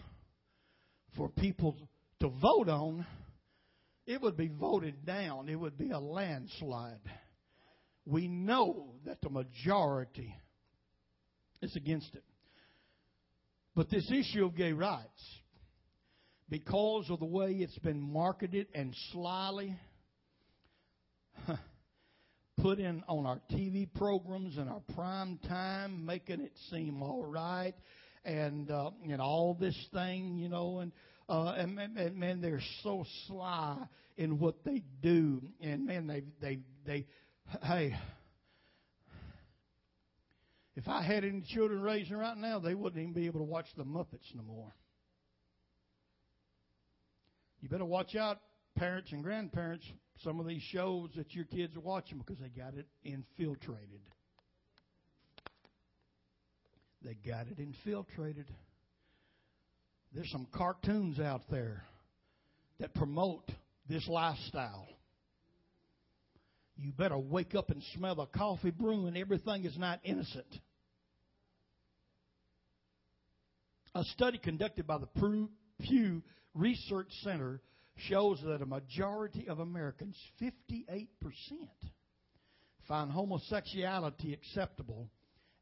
for 1.17 1.29
people 1.29 1.77
to 2.21 2.29
vote 2.29 2.69
on, 2.69 3.07
it 4.07 4.21
would 4.21 4.37
be 4.37 4.49
voted 4.49 5.05
down. 5.05 5.49
It 5.49 5.57
would 5.57 5.77
be 5.77 5.91
a 5.91 5.99
landslide. 5.99 7.01
We 8.07 8.27
know 8.27 8.95
that 9.05 9.21
the 9.21 9.29
majority 9.29 10.35
is 11.61 11.77
against 11.77 12.15
it. 12.15 12.25
But 13.75 13.91
this 13.91 14.11
issue 14.11 14.45
of 14.45 14.57
gay 14.57 14.73
rights, 14.73 15.23
because 16.49 17.07
of 17.09 17.21
the 17.21 17.27
way 17.27 17.53
it's 17.53 17.79
been 17.79 18.01
marketed 18.01 18.67
and 18.75 18.95
slyly 19.13 19.77
put 22.61 22.79
in 22.81 23.03
on 23.09 23.27
our 23.27 23.41
TV 23.53 23.89
programs 23.95 24.59
and 24.59 24.69
our 24.69 24.83
prime 24.95 25.39
time, 25.49 26.05
making 26.05 26.41
it 26.41 26.53
seem 26.71 27.03
all 27.03 27.25
right, 27.25 27.75
and 28.25 28.71
uh, 28.71 28.91
and 29.09 29.21
all 29.21 29.55
this 29.55 29.77
thing, 29.95 30.39
you 30.39 30.49
know, 30.49 30.81
and 30.81 30.93
uh, 31.29 31.55
and, 31.57 31.79
and 31.79 32.17
man, 32.17 32.41
they're 32.41 32.61
so 32.83 33.05
sly 33.27 33.77
in 34.17 34.39
what 34.39 34.65
they 34.65 34.83
do, 35.01 35.41
and 35.61 35.87
man, 35.87 36.07
they 36.07 36.25
they 36.41 36.59
they, 36.85 37.07
hey, 37.63 37.97
if 40.77 40.89
I 40.89 41.03
had 41.03 41.25
any 41.25 41.43
children 41.43 41.83
raising 41.83 42.17
right 42.17 42.37
now, 42.37 42.59
they 42.59 42.75
wouldn't 42.75 43.01
even 43.01 43.13
be 43.13 43.27
able 43.27 43.41
to 43.41 43.45
watch 43.45 43.67
the 43.77 43.85
Muppets 43.85 44.35
no 44.35 44.43
more. 44.43 44.73
You 47.61 47.69
better 47.69 47.85
watch 47.85 48.15
out 48.15 48.39
parents 48.77 49.13
and 49.13 49.23
grandparents 49.23 49.85
some 50.23 50.41
of 50.41 50.47
these 50.47 50.63
shows 50.63 51.11
that 51.17 51.35
your 51.35 51.45
kids 51.45 51.77
are 51.77 51.81
watching 51.81 52.19
because 52.19 52.39
they 52.39 52.49
got 52.49 52.75
it 52.75 52.87
infiltrated. 53.05 54.01
They 57.03 57.15
got 57.15 57.47
it 57.47 57.59
infiltrated. 57.59 58.51
There's 60.13 60.31
some 60.31 60.47
cartoons 60.53 61.19
out 61.19 61.43
there 61.51 61.85
that 62.79 62.95
promote 62.95 63.51
this 63.89 64.07
lifestyle. 64.09 64.87
You 66.81 66.93
better 66.93 67.19
wake 67.19 67.55
up 67.55 67.71
and 67.71 67.83
smell 67.95 68.15
the 68.15 68.27
coffee 68.27 68.71
brewing. 68.71 69.17
Everything 69.17 69.65
is 69.65 69.77
not 69.77 70.01
innocent. 70.03 70.47
A 73.95 74.03
study 74.05 74.39
conducted 74.39 74.87
by 74.87 74.99
the 74.99 75.09
Pew 75.81 76.23
Research 76.55 77.09
Center 77.23 77.61
shows 78.09 78.41
that 78.45 78.63
a 78.63 78.67
majority 78.67 79.47
of 79.49 79.59
Americans, 79.59 80.17
58%, 80.41 81.09
find 82.89 83.11
homosexuality 83.11 84.33
acceptable 84.33 85.11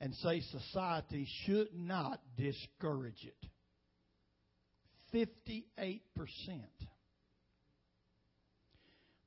and 0.01 0.15
say 0.17 0.41
society 0.41 1.27
should 1.45 1.69
not 1.75 2.21
discourage 2.37 3.25
it. 3.25 3.49
58%. 5.13 6.01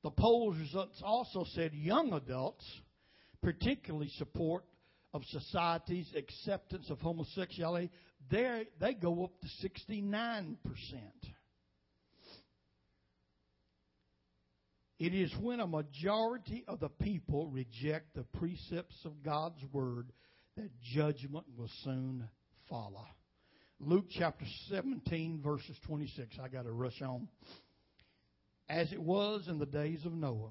The 0.02 0.10
poll's 0.10 0.56
results 0.58 1.00
also 1.04 1.44
said 1.54 1.72
young 1.74 2.12
adults 2.12 2.64
particularly 3.42 4.10
support 4.16 4.64
of 5.14 5.22
society's 5.26 6.10
acceptance 6.16 6.90
of 6.90 6.98
homosexuality. 7.00 7.90
They 8.30 8.66
they 8.80 8.94
go 8.94 9.24
up 9.24 9.32
to 9.40 9.68
69%. 9.68 10.56
It 14.98 15.14
is 15.14 15.32
when 15.40 15.58
a 15.58 15.66
majority 15.66 16.64
of 16.68 16.78
the 16.78 16.88
people 16.88 17.48
reject 17.48 18.14
the 18.14 18.22
precepts 18.38 19.04
of 19.04 19.22
God's 19.24 19.60
Word 19.72 20.12
that 20.56 20.70
judgment 20.94 21.44
will 21.56 21.70
soon 21.82 22.28
follow. 22.68 23.06
Luke 23.80 24.06
chapter 24.10 24.44
17, 24.70 25.40
verses 25.42 25.76
26. 25.86 26.36
I 26.40 26.46
got 26.46 26.62
to 26.66 26.72
rush 26.72 27.02
on. 27.02 27.26
As 28.72 28.90
it 28.90 29.02
was 29.02 29.48
in 29.48 29.58
the 29.58 29.66
days 29.66 30.06
of 30.06 30.14
Noah, 30.14 30.48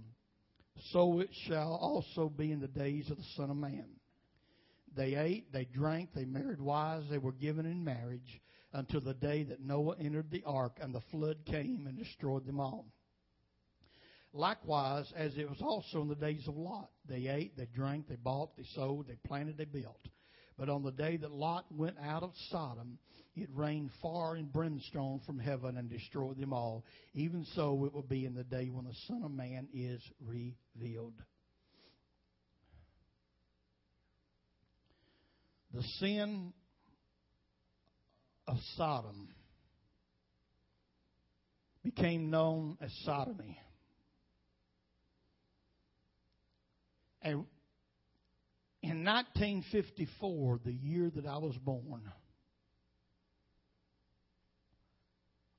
so 0.92 1.22
it 1.22 1.32
shall 1.48 1.74
also 1.74 2.30
be 2.30 2.52
in 2.52 2.60
the 2.60 2.68
days 2.68 3.10
of 3.10 3.18
the 3.18 3.26
Son 3.36 3.50
of 3.50 3.58
Man. 3.58 3.88
They 4.96 5.16
ate, 5.16 5.52
they 5.52 5.66
drank, 5.66 6.10
they 6.14 6.26
married 6.26 6.62
wives, 6.62 7.10
they 7.10 7.18
were 7.18 7.32
given 7.32 7.66
in 7.66 7.84
marriage 7.84 8.40
until 8.74 9.02
the 9.02 9.16
day 9.16 9.42
that 9.46 9.66
Noah 9.66 9.96
entered 10.00 10.30
the 10.30 10.44
ark 10.46 10.78
and 10.80 10.94
the 10.94 11.02
flood 11.10 11.38
came 11.48 11.88
and 11.88 11.98
destroyed 11.98 12.46
them 12.46 12.60
all. 12.60 12.86
Likewise, 14.34 15.12
as 15.16 15.36
it 15.36 15.50
was 15.50 15.60
also 15.60 16.04
in 16.04 16.08
the 16.08 16.14
days 16.14 16.48
of 16.48 16.56
Lot, 16.56 16.92
they 17.10 17.26
ate, 17.26 17.58
they 17.58 17.68
drank, 17.74 18.08
they 18.08 18.18
bought, 18.18 18.56
they 18.56 18.68
sold, 18.76 19.08
they 19.08 19.18
planted, 19.28 19.58
they 19.58 19.66
built. 19.66 20.08
But 20.60 20.70
on 20.70 20.84
the 20.84 20.92
day 20.92 21.18
that 21.18 21.32
Lot 21.32 21.66
went 21.72 21.98
out 22.00 22.22
of 22.22 22.34
Sodom, 22.52 23.00
it 23.36 23.50
rained 23.54 23.92
fire 24.02 24.36
and 24.36 24.52
brimstone 24.52 25.22
from 25.26 25.40
heaven 25.40 25.78
and 25.78 25.90
destroyed 25.90 26.38
them 26.38 26.52
all. 26.52 26.84
Even 27.14 27.46
so, 27.56 27.86
it 27.86 27.94
will 27.94 28.02
be 28.02 28.26
in 28.26 28.36
the 28.36 28.44
day 28.44 28.70
when 28.70 28.86
the 28.86 28.96
Son 29.08 29.22
of 29.24 29.32
Man 29.32 29.68
is 29.74 30.02
revealed. 30.20 31.14
The 35.74 35.84
sin 36.00 36.52
of 38.48 38.58
Sodom 38.76 39.30
became 41.84 42.30
known 42.30 42.78
as 42.82 42.92
sodomy. 43.06 43.58
And 47.22 47.46
in 48.82 49.06
1954, 49.06 50.60
the 50.66 50.74
year 50.74 51.12
that 51.16 51.26
I 51.26 51.38
was 51.38 51.56
born, 51.58 52.12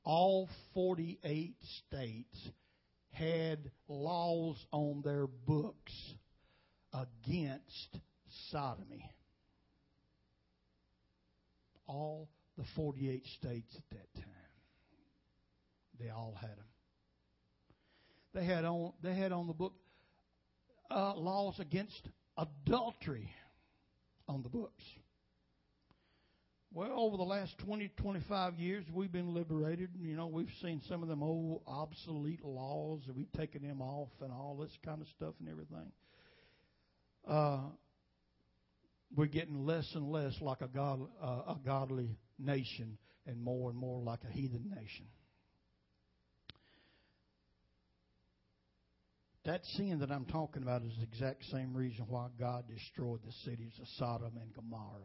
all 0.05 0.49
48 0.75 1.55
states 1.79 2.51
had 3.11 3.71
laws 3.89 4.57
on 4.73 5.03
their 5.05 5.27
books 5.27 5.93
against 6.93 7.99
sodomy. 8.51 9.05
All 11.87 12.29
the 12.57 12.65
48 12.75 13.27
states 13.39 13.75
at 13.77 13.91
that 13.91 14.15
time. 14.15 14.25
They 16.01 16.11
all 16.11 16.37
had 16.41 16.51
them. 16.51 16.65
They 18.35 18.45
had 18.45 18.65
on 18.65 18.93
they 19.03 19.15
had 19.15 19.31
on 19.31 19.47
the 19.47 19.53
book 19.53 19.75
uh, 20.91 21.15
laws 21.15 21.61
against 21.61 22.09
adultery 22.37 23.31
on 24.27 24.43
the 24.43 24.49
books. 24.49 24.83
Well, 26.75 26.93
over 26.97 27.19
the 27.19 27.23
last 27.23 27.59
20, 27.67 27.91
25 27.99 28.55
years, 28.55 28.87
we've 28.95 29.13
been 29.13 29.35
liberated. 29.35 29.91
You 30.01 30.17
know, 30.17 30.27
we've 30.27 30.49
seen 30.63 30.81
some 30.89 31.03
of 31.03 31.09
them 31.11 31.23
old 31.23 31.61
obsolete 31.67 32.43
laws, 32.43 33.03
and 33.07 33.15
we've 33.15 33.31
taken 33.33 33.61
them 33.61 33.83
off 33.83 34.09
and 34.23 34.33
all 34.33 34.57
this 34.59 34.73
kind 34.83 35.03
of 35.03 35.09
stuff 35.09 35.35
and 35.39 35.51
everything. 35.51 35.93
Uh, 37.29 37.61
we're 39.15 39.27
getting 39.27 39.67
less 39.67 39.87
and 39.95 40.11
less 40.11 40.33
like 40.41 40.63
a, 40.63 40.67
god, 40.67 41.01
uh, 41.23 41.27
a 41.53 41.59
godly 41.63 42.17
nation 42.39 42.97
and 43.27 43.43
more 43.43 43.69
and 43.69 43.79
more 43.79 44.01
like 44.01 44.21
a 44.27 44.33
heathen 44.33 44.71
nation. 44.75 45.05
That 49.45 49.61
sin 49.77 49.99
that 49.99 50.11
I'm 50.11 50.25
talking 50.25 50.63
about 50.63 50.85
is 50.85 50.93
the 50.97 51.03
exact 51.03 51.45
same 51.53 51.75
reason 51.75 52.07
why 52.09 52.29
God 52.39 52.65
destroyed 52.67 53.21
the 53.27 53.33
cities 53.45 53.73
of 53.79 53.87
Sodom 53.99 54.39
and 54.41 54.55
Gomorrah. 54.55 55.05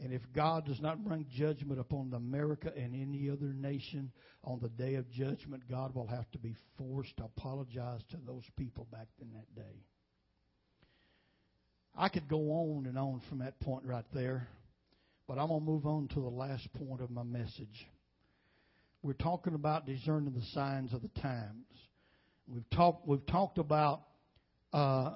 And 0.00 0.12
if 0.12 0.22
God 0.34 0.66
does 0.66 0.80
not 0.80 1.04
bring 1.04 1.26
judgment 1.30 1.78
upon 1.78 2.12
America 2.14 2.72
and 2.76 2.94
any 2.94 3.30
other 3.30 3.52
nation 3.52 4.10
on 4.42 4.58
the 4.60 4.68
day 4.68 4.94
of 4.96 5.08
judgment, 5.10 5.62
God 5.70 5.94
will 5.94 6.08
have 6.08 6.30
to 6.32 6.38
be 6.38 6.54
forced 6.76 7.16
to 7.18 7.24
apologize 7.24 8.00
to 8.10 8.16
those 8.26 8.42
people 8.56 8.86
back 8.90 9.08
in 9.20 9.32
that 9.32 9.54
day. 9.54 9.84
I 11.96 12.08
could 12.08 12.28
go 12.28 12.50
on 12.50 12.86
and 12.86 12.98
on 12.98 13.22
from 13.28 13.38
that 13.38 13.60
point 13.60 13.84
right 13.84 14.04
there, 14.12 14.48
but 15.28 15.38
I'm 15.38 15.48
going 15.48 15.60
to 15.60 15.66
move 15.66 15.86
on 15.86 16.08
to 16.08 16.20
the 16.20 16.28
last 16.28 16.68
point 16.74 17.00
of 17.00 17.10
my 17.10 17.22
message. 17.22 17.86
We're 19.02 19.12
talking 19.12 19.54
about 19.54 19.86
discerning 19.86 20.34
the 20.34 20.44
signs 20.54 20.92
of 20.92 21.02
the 21.02 21.20
times. 21.20 21.66
We've 22.48 22.68
talked 22.70 23.06
we've 23.06 23.24
talked 23.26 23.58
about 23.58 24.02
uh, 24.72 25.12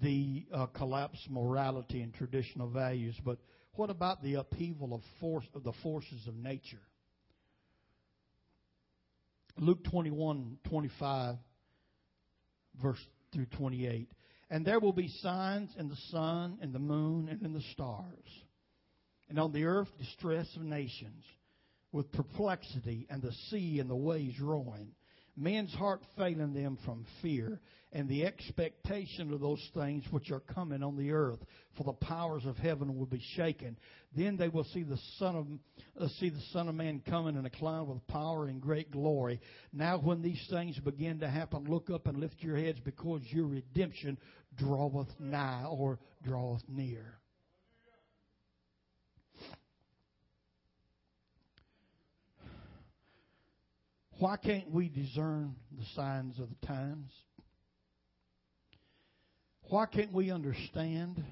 the 0.00 0.46
uh, 0.52 0.66
collapsed 0.66 1.28
morality 1.30 2.00
and 2.00 2.14
traditional 2.14 2.68
values, 2.68 3.14
but 3.24 3.38
what 3.74 3.90
about 3.90 4.22
the 4.22 4.34
upheaval 4.34 4.94
of 4.94 5.02
force 5.20 5.46
of 5.54 5.64
the 5.64 5.72
forces 5.82 6.26
of 6.26 6.34
nature? 6.34 6.82
Luke 9.56 9.84
21, 9.84 10.58
25, 10.68 11.36
verse 12.80 13.04
through 13.32 13.46
28. 13.46 14.08
And 14.50 14.64
there 14.64 14.80
will 14.80 14.92
be 14.92 15.08
signs 15.20 15.70
in 15.78 15.88
the 15.88 15.98
sun 16.10 16.58
and 16.62 16.72
the 16.72 16.78
moon 16.78 17.28
and 17.28 17.42
in 17.42 17.52
the 17.52 17.62
stars. 17.72 18.04
And 19.28 19.38
on 19.38 19.52
the 19.52 19.64
earth 19.64 19.88
distress 19.98 20.46
of 20.56 20.62
nations 20.62 21.24
with 21.92 22.10
perplexity 22.12 23.06
and 23.10 23.20
the 23.20 23.32
sea 23.50 23.78
and 23.80 23.90
the 23.90 23.96
waves 23.96 24.40
roaring 24.40 24.92
men's 25.38 25.72
heart 25.74 26.02
failing 26.16 26.52
them 26.52 26.78
from 26.84 27.06
fear 27.22 27.60
and 27.92 28.08
the 28.08 28.26
expectation 28.26 29.32
of 29.32 29.40
those 29.40 29.66
things 29.74 30.04
which 30.10 30.30
are 30.30 30.40
coming 30.40 30.82
on 30.82 30.96
the 30.96 31.10
earth 31.10 31.38
for 31.76 31.84
the 31.84 31.92
powers 31.92 32.44
of 32.44 32.56
heaven 32.56 32.98
will 32.98 33.06
be 33.06 33.22
shaken. 33.34 33.78
Then 34.14 34.36
they 34.36 34.48
will 34.48 34.64
see 34.64 34.82
the 34.82 34.98
son 35.18 35.36
of 35.36 35.46
uh, 36.00 36.08
see 36.18 36.28
the 36.28 36.42
son 36.52 36.68
of 36.68 36.74
man 36.74 37.02
coming 37.08 37.36
in 37.36 37.46
a 37.46 37.50
cloud 37.50 37.88
with 37.88 38.06
power 38.06 38.46
and 38.46 38.60
great 38.60 38.90
glory. 38.90 39.40
Now 39.72 39.98
when 39.98 40.20
these 40.20 40.44
things 40.50 40.78
begin 40.78 41.20
to 41.20 41.28
happen 41.28 41.64
look 41.64 41.88
up 41.88 42.06
and 42.06 42.18
lift 42.18 42.36
your 42.40 42.56
heads 42.56 42.78
because 42.84 43.22
your 43.30 43.46
redemption 43.46 44.18
draweth 44.56 45.08
nigh 45.18 45.64
or 45.64 45.98
draweth 46.22 46.62
near. 46.68 47.18
Why 54.18 54.36
can't 54.36 54.70
we 54.70 54.88
discern 54.88 55.54
the 55.78 55.84
signs 55.94 56.40
of 56.40 56.48
the 56.48 56.66
times? 56.66 57.12
Why 59.68 59.84
can't 59.84 60.14
we 60.14 60.30
understand 60.30 61.22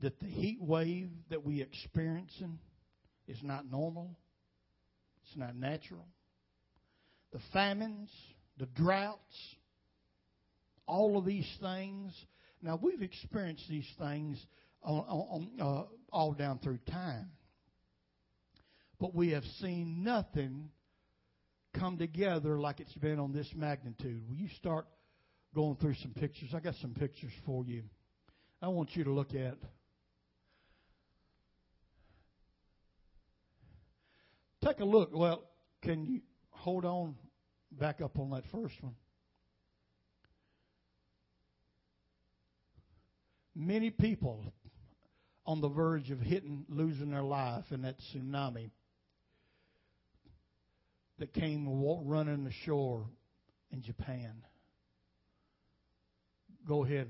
that 0.00 0.18
the 0.18 0.26
heat 0.26 0.62
wave 0.62 1.10
that 1.28 1.44
we're 1.44 1.62
experiencing 1.62 2.58
is 3.26 3.36
not 3.42 3.70
normal? 3.70 4.16
It's 5.26 5.36
not 5.36 5.54
natural. 5.54 6.06
The 7.32 7.40
famines, 7.52 8.10
the 8.56 8.64
droughts, 8.64 9.36
all 10.86 11.18
of 11.18 11.26
these 11.26 11.46
things. 11.60 12.14
Now 12.62 12.78
we've 12.80 13.02
experienced 13.02 13.68
these 13.68 13.88
things 13.98 14.42
on, 14.82 15.00
on, 15.00 15.48
uh, 15.60 15.82
all 16.10 16.32
down 16.32 16.60
through 16.60 16.78
time, 16.90 17.30
but 18.98 19.14
we 19.14 19.32
have 19.32 19.44
seen 19.60 20.02
nothing 20.02 20.70
come 21.78 21.98
together 21.98 22.58
like 22.58 22.80
it's 22.80 22.94
been 22.94 23.18
on 23.18 23.32
this 23.32 23.50
magnitude. 23.54 24.26
Will 24.26 24.36
you 24.36 24.48
start 24.56 24.86
going 25.54 25.76
through 25.76 25.94
some 25.94 26.12
pictures? 26.12 26.50
I 26.54 26.60
got 26.60 26.74
some 26.76 26.94
pictures 26.94 27.32
for 27.46 27.64
you. 27.64 27.82
I 28.60 28.68
want 28.68 28.94
you 28.96 29.04
to 29.04 29.12
look 29.12 29.34
at. 29.34 29.56
Take 34.64 34.80
a 34.80 34.84
look. 34.84 35.10
Well, 35.12 35.44
can 35.82 36.04
you 36.04 36.20
hold 36.50 36.84
on 36.84 37.14
back 37.70 38.00
up 38.00 38.18
on 38.18 38.30
that 38.30 38.44
first 38.50 38.74
one? 38.82 38.94
Many 43.54 43.90
people 43.90 44.44
on 45.46 45.60
the 45.60 45.68
verge 45.68 46.10
of 46.10 46.20
hitting, 46.20 46.64
losing 46.68 47.10
their 47.10 47.22
life 47.22 47.64
in 47.70 47.82
that 47.82 47.96
tsunami 48.00 48.70
that 51.18 51.32
came 51.32 51.66
running 52.04 52.46
ashore 52.46 53.06
in 53.72 53.82
Japan. 53.82 54.44
Go 56.68 56.84
ahead. 56.84 57.08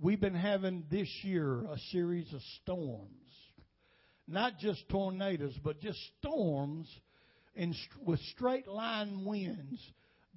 We've 0.00 0.20
been 0.20 0.34
having 0.34 0.84
this 0.90 1.08
year 1.22 1.60
a 1.70 1.76
series 1.92 2.32
of 2.32 2.40
storms. 2.62 3.10
Not 4.26 4.58
just 4.58 4.88
tornadoes, 4.88 5.52
but 5.62 5.78
just 5.82 5.98
storms 6.18 6.88
in, 7.54 7.74
with 8.02 8.18
straight 8.34 8.66
line 8.66 9.26
winds 9.26 9.78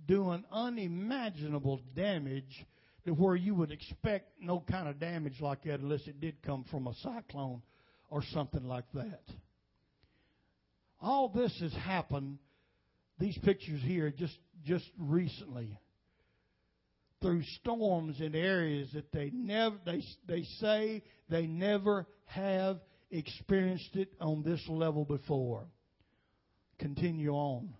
doing 0.06 0.44
unimaginable 0.52 1.80
damage 1.96 2.66
to 3.06 3.14
where 3.14 3.38
you 3.38 3.56
would 3.56 3.72
expect 3.72 4.34
no 4.42 4.62
kind 4.70 4.90
of 4.90 5.00
damage 5.00 5.40
like 5.40 5.64
that 5.64 5.80
unless 5.80 6.06
it 6.08 6.20
did 6.20 6.42
come 6.44 6.66
from 6.70 6.88
a 6.88 6.94
cyclone 6.96 7.62
or 8.10 8.22
something 8.34 8.66
like 8.66 8.92
that. 8.94 9.24
All 11.02 11.30
this 11.30 11.58
has 11.62 11.74
happened, 11.74 12.38
these 13.18 13.38
pictures 13.38 13.82
here, 13.82 14.12
just, 14.12 14.38
just 14.66 14.86
recently. 14.98 15.80
Through 17.22 17.44
storms 17.62 18.22
in 18.22 18.34
areas 18.34 18.90
that 18.94 19.12
they 19.12 19.30
never 19.34 19.76
they 19.86 20.02
they 20.28 20.44
say 20.60 21.04
they 21.30 21.48
never 21.48 22.08
have 22.26 22.80
experienced 23.12 23.96
it 23.96 24.14
on 24.22 24.44
this 24.44 24.62
level 24.70 25.04
before. 25.04 25.66
Continue 26.78 27.32
on. 27.32 27.74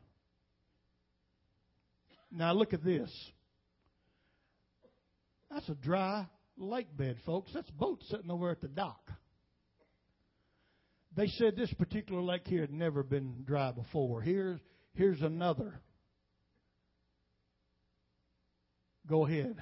Now 2.32 2.52
look 2.54 2.74
at 2.74 2.84
this. 2.84 3.10
That's 5.50 5.70
a 5.70 5.76
dry 5.76 6.28
lake 6.58 6.96
bed, 6.96 7.18
folks. 7.26 7.52
That's 7.54 7.70
a 7.70 7.74
boat 7.74 8.04
sitting 8.10 8.30
over 8.30 8.50
at 8.52 8.62
the 8.62 8.68
dock. 8.68 9.10
They 11.16 11.28
said 11.28 11.56
this 11.56 11.74
particular 11.74 12.22
lake 12.22 12.46
here 12.46 12.62
had 12.62 12.72
never 12.72 13.04
been 13.04 13.44
dry 13.46 13.72
before. 13.72 14.22
Here's, 14.22 14.60
here's 14.94 15.22
another. 15.22 15.82
Go 19.10 19.26
ahead. 19.26 19.56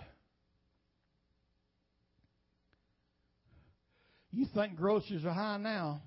You 4.31 4.45
think 4.53 4.75
groceries 4.75 5.23
are 5.23 5.31
high 5.31 5.57
now? 5.57 6.01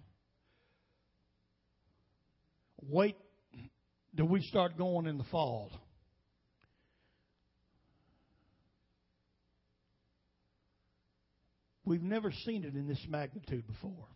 Wait 2.83 3.17
till 4.15 4.27
we 4.27 4.43
start 4.43 4.77
going 4.77 5.07
in 5.07 5.17
the 5.17 5.25
fall. 5.25 5.71
We've 11.87 12.03
never 12.03 12.31
seen 12.45 12.65
it 12.65 12.75
in 12.75 12.87
this 12.87 13.05
magnitude 13.09 13.67
before. 13.67 14.07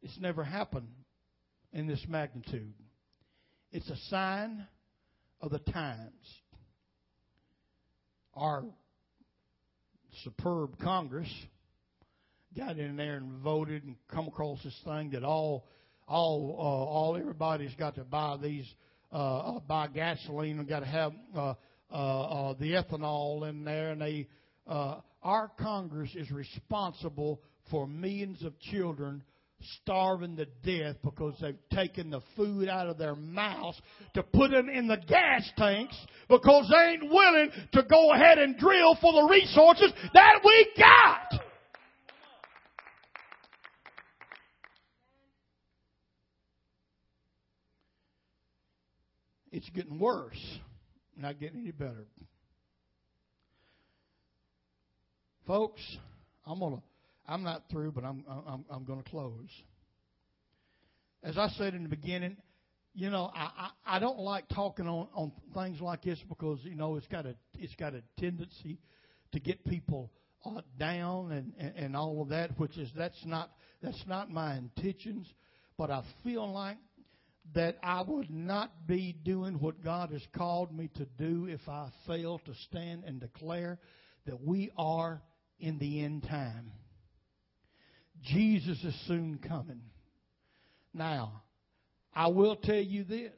It's 0.00 0.18
never 0.20 0.44
happened 0.44 0.88
in 1.72 1.88
this 1.88 2.04
magnitude. 2.08 2.74
It's 3.72 3.90
a 3.90 3.96
sign 4.08 4.66
of 5.40 5.50
the 5.50 5.58
times. 5.58 6.12
Our 8.36 8.64
superb 10.22 10.78
Congress 10.78 11.28
got 12.54 12.78
in 12.78 12.96
there 12.96 13.16
and 13.16 13.40
voted 13.42 13.84
and 13.84 13.96
come 14.08 14.28
across 14.28 14.62
this 14.62 14.78
thing 14.84 15.10
that 15.10 15.24
all 15.24 15.66
all 16.06 16.54
uh, 16.58 16.62
all 16.62 17.16
everybody's 17.16 17.74
got 17.76 17.94
to 17.94 18.04
buy 18.04 18.36
these 18.36 18.66
uh, 19.10 19.16
uh, 19.16 19.60
buy 19.60 19.86
gasoline 19.88 20.58
and 20.58 20.68
got 20.68 20.80
to 20.80 20.86
have 20.86 21.12
uh, 21.34 21.54
uh, 21.90 21.94
uh, 21.94 22.54
the 22.60 22.72
ethanol 22.72 23.48
in 23.48 23.64
there. 23.64 23.92
And 23.92 24.02
they 24.02 24.28
uh, 24.66 24.96
our 25.22 25.50
Congress 25.58 26.10
is 26.14 26.30
responsible 26.30 27.40
for 27.70 27.86
millions 27.86 28.42
of 28.42 28.58
children 28.60 29.22
starving 29.82 30.36
to 30.36 30.46
death 30.64 30.96
because 31.02 31.34
they've 31.40 31.58
taken 31.72 32.10
the 32.10 32.20
food 32.36 32.68
out 32.68 32.88
of 32.88 32.98
their 32.98 33.14
mouths 33.14 33.80
to 34.14 34.22
put 34.22 34.50
them 34.50 34.68
in 34.68 34.86
the 34.86 34.98
gas 35.08 35.50
tanks 35.56 35.96
because 36.28 36.70
they 36.70 36.92
ain't 36.92 37.10
willing 37.10 37.50
to 37.72 37.82
go 37.84 38.12
ahead 38.12 38.38
and 38.38 38.58
drill 38.58 38.96
for 39.00 39.12
the 39.12 39.28
resources 39.30 39.92
that 40.12 40.40
we 40.44 40.68
got. 40.78 41.40
It's 49.52 49.70
getting 49.70 49.98
worse, 49.98 50.58
not 51.16 51.40
getting 51.40 51.60
any 51.60 51.70
better. 51.70 52.04
Folks, 55.46 55.80
I'm 56.44 56.58
gonna 56.58 56.82
I'm 57.28 57.42
not 57.42 57.62
through, 57.70 57.92
but 57.92 58.04
I'm 58.04 58.24
I'm 58.28 58.64
I'm 58.70 58.84
going 58.84 59.02
to 59.02 59.10
close. 59.10 59.50
As 61.22 61.36
I 61.36 61.48
said 61.56 61.74
in 61.74 61.82
the 61.82 61.88
beginning, 61.88 62.36
you 62.94 63.10
know, 63.10 63.30
I, 63.34 63.70
I 63.86 63.96
I 63.96 63.98
don't 63.98 64.18
like 64.18 64.48
talking 64.48 64.86
on 64.86 65.08
on 65.14 65.32
things 65.54 65.80
like 65.80 66.02
this 66.02 66.18
because 66.28 66.58
you 66.62 66.74
know 66.76 66.96
it's 66.96 67.08
got 67.08 67.26
a 67.26 67.34
it's 67.58 67.74
got 67.74 67.94
a 67.94 68.02
tendency 68.18 68.78
to 69.32 69.40
get 69.40 69.64
people 69.64 70.10
uh, 70.44 70.60
down 70.78 71.32
and, 71.32 71.52
and 71.58 71.76
and 71.76 71.96
all 71.96 72.22
of 72.22 72.28
that, 72.28 72.58
which 72.58 72.76
is 72.78 72.90
that's 72.96 73.24
not 73.24 73.50
that's 73.82 74.02
not 74.06 74.30
my 74.30 74.56
intentions. 74.56 75.26
But 75.76 75.90
I 75.90 76.02
feel 76.24 76.50
like 76.50 76.78
that 77.54 77.76
I 77.82 78.02
would 78.02 78.30
not 78.30 78.86
be 78.86 79.14
doing 79.24 79.60
what 79.60 79.82
God 79.82 80.10
has 80.10 80.22
called 80.36 80.76
me 80.76 80.90
to 80.96 81.04
do 81.18 81.46
if 81.46 81.68
I 81.68 81.88
fail 82.06 82.40
to 82.44 82.54
stand 82.68 83.04
and 83.04 83.20
declare 83.20 83.78
that 84.26 84.42
we 84.42 84.70
are 84.76 85.22
in 85.58 85.78
the 85.78 86.02
end 86.02 86.24
time. 86.24 86.72
Jesus 88.22 88.82
is 88.82 88.94
soon 89.06 89.38
coming. 89.46 89.80
Now, 90.92 91.42
I 92.14 92.28
will 92.28 92.56
tell 92.56 92.74
you 92.76 93.04
this. 93.04 93.32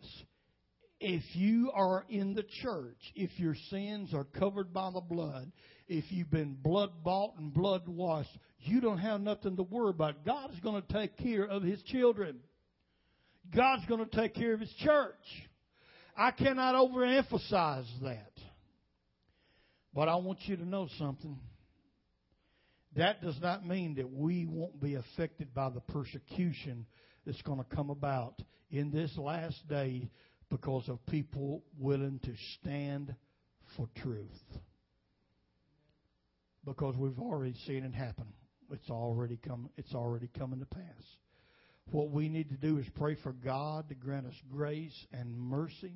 If 1.01 1.23
you 1.35 1.71
are 1.75 2.05
in 2.09 2.35
the 2.35 2.45
church, 2.63 2.99
if 3.15 3.31
your 3.39 3.55
sins 3.71 4.13
are 4.13 4.25
covered 4.25 4.73
by 4.73 4.91
the 4.93 5.01
blood, 5.01 5.53
if 5.87 6.05
you've 6.11 6.31
been 6.31 6.55
blood 6.55 6.91
bought 7.05 7.35
and 7.39 7.55
blood 7.55 7.87
washed, 7.87 8.37
you 8.59 8.81
don't 8.81 8.99
have 8.99 9.21
nothing 9.21 9.57
to 9.57 9.63
worry 9.63 9.91
about. 9.91 10.25
God 10.25 10.53
is 10.53 10.61
going 10.61 10.83
to 10.83 10.93
take 10.93 11.17
care 11.17 11.45
of 11.45 11.63
His 11.63 11.81
children. 11.85 12.41
God's 13.55 13.87
going 13.87 14.05
to 14.05 14.17
take 14.17 14.35
care 14.35 14.55
of 14.55 14.61
His 14.61 14.73
church. 14.81 15.15
I 16.17 16.33
cannot 16.33 16.75
overemphasize 16.75 17.87
that. 18.03 18.33
But 19.95 20.09
I 20.09 20.17
want 20.17 20.41
you 20.43 20.57
to 20.57 20.65
know 20.65 20.89
something. 20.99 21.39
That 22.99 23.23
does 23.23 23.41
not 23.41 23.65
mean 23.65 23.95
that 23.95 24.13
we 24.13 24.45
won't 24.45 24.81
be 24.81 24.97
affected 24.97 25.55
by 25.55 25.71
the 25.71 25.81
persecution 25.81 26.85
that's 27.25 27.41
going 27.43 27.59
to 27.61 27.77
come 27.77 27.91
about 27.91 28.43
in 28.73 28.91
this 28.91 29.17
last 29.17 29.57
day 29.69 30.11
because 30.51 30.89
of 30.89 31.05
people 31.07 31.63
willing 31.79 32.19
to 32.25 32.33
stand 32.59 33.15
for 33.77 33.89
truth. 34.03 34.27
Because 36.65 36.97
we've 36.97 37.21
already 37.21 37.55
seen 37.69 37.85
it 37.85 37.95
happen. 37.95 38.27
It's 38.73 38.91
already 38.91 39.39
come 39.47 39.71
it's 39.77 39.95
already 39.95 40.29
coming 40.37 40.59
to 40.59 40.67
pass. 40.67 40.83
What 41.93 42.11
we 42.11 42.29
need 42.29 42.49
to 42.51 42.57
do 42.57 42.79
is 42.79 42.87
pray 42.97 43.17
for 43.23 43.33
God 43.33 43.89
to 43.91 43.95
grant 43.95 44.27
us 44.27 44.35
grace 44.51 45.07
and 45.13 45.39
mercy 45.39 45.95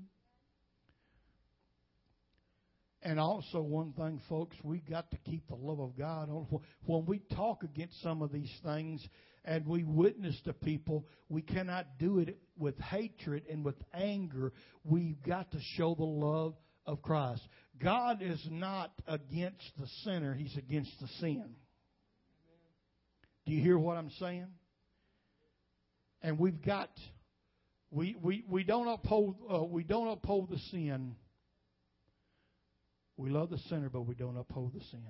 and 3.04 3.18
also, 3.18 3.60
one 3.60 3.92
thing, 3.94 4.20
folks, 4.28 4.56
we 4.62 4.78
got 4.78 5.10
to 5.10 5.16
keep 5.18 5.48
the 5.48 5.56
love 5.56 5.80
of 5.80 5.98
God 5.98 6.30
on. 6.30 6.46
When 6.84 7.04
we 7.04 7.18
talk 7.34 7.64
against 7.64 8.00
some 8.00 8.22
of 8.22 8.30
these 8.30 8.52
things 8.64 9.04
and 9.44 9.66
we 9.66 9.82
witness 9.82 10.40
to 10.44 10.52
people, 10.52 11.08
we 11.28 11.42
cannot 11.42 11.98
do 11.98 12.20
it 12.20 12.38
with 12.56 12.78
hatred 12.78 13.42
and 13.50 13.64
with 13.64 13.74
anger. 13.92 14.52
We've 14.84 15.20
got 15.26 15.50
to 15.50 15.58
show 15.76 15.96
the 15.96 16.04
love 16.04 16.54
of 16.86 17.02
Christ. 17.02 17.42
God 17.82 18.22
is 18.22 18.40
not 18.48 18.92
against 19.08 19.72
the 19.80 19.88
sinner, 20.04 20.34
He's 20.34 20.56
against 20.56 20.92
the 21.00 21.08
sin. 21.18 21.56
Do 23.46 23.52
you 23.52 23.60
hear 23.60 23.78
what 23.78 23.96
I'm 23.96 24.10
saying? 24.20 24.46
And 26.22 26.38
we've 26.38 26.62
got, 26.62 26.90
we, 27.90 28.14
we, 28.22 28.44
we 28.48 28.62
don't 28.62 28.86
uphold, 28.86 29.34
uh, 29.52 29.64
we 29.64 29.82
don't 29.82 30.06
uphold 30.06 30.50
the 30.50 30.58
sin 30.70 31.16
we 33.22 33.30
love 33.30 33.50
the 33.50 33.58
sinner, 33.68 33.88
but 33.88 34.02
we 34.02 34.16
don't 34.16 34.36
uphold 34.36 34.72
the 34.74 34.84
sin. 34.90 35.00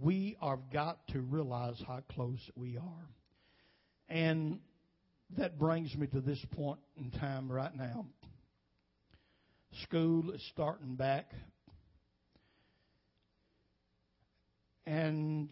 We 0.00 0.36
have 0.42 0.70
got 0.72 1.06
to 1.08 1.20
realize 1.20 1.80
how 1.86 2.00
close 2.10 2.40
we 2.56 2.78
are. 2.78 3.08
And 4.08 4.60
that 5.36 5.58
brings 5.58 5.94
me 5.94 6.06
to 6.08 6.20
this 6.22 6.42
point 6.52 6.80
in 6.96 7.10
time 7.10 7.52
right 7.52 7.74
now. 7.74 8.06
School 9.82 10.30
is 10.30 10.42
starting 10.52 10.94
back. 10.94 11.30
And 14.86 15.50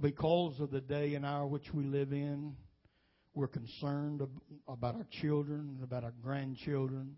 because 0.00 0.58
of 0.58 0.70
the 0.70 0.80
day 0.80 1.14
and 1.16 1.26
hour 1.26 1.46
which 1.46 1.74
we 1.74 1.84
live 1.84 2.12
in, 2.12 2.56
we're 3.34 3.46
concerned 3.46 4.22
about 4.66 4.94
our 4.94 5.06
children 5.20 5.74
and 5.74 5.84
about 5.84 6.02
our 6.02 6.14
grandchildren. 6.22 7.16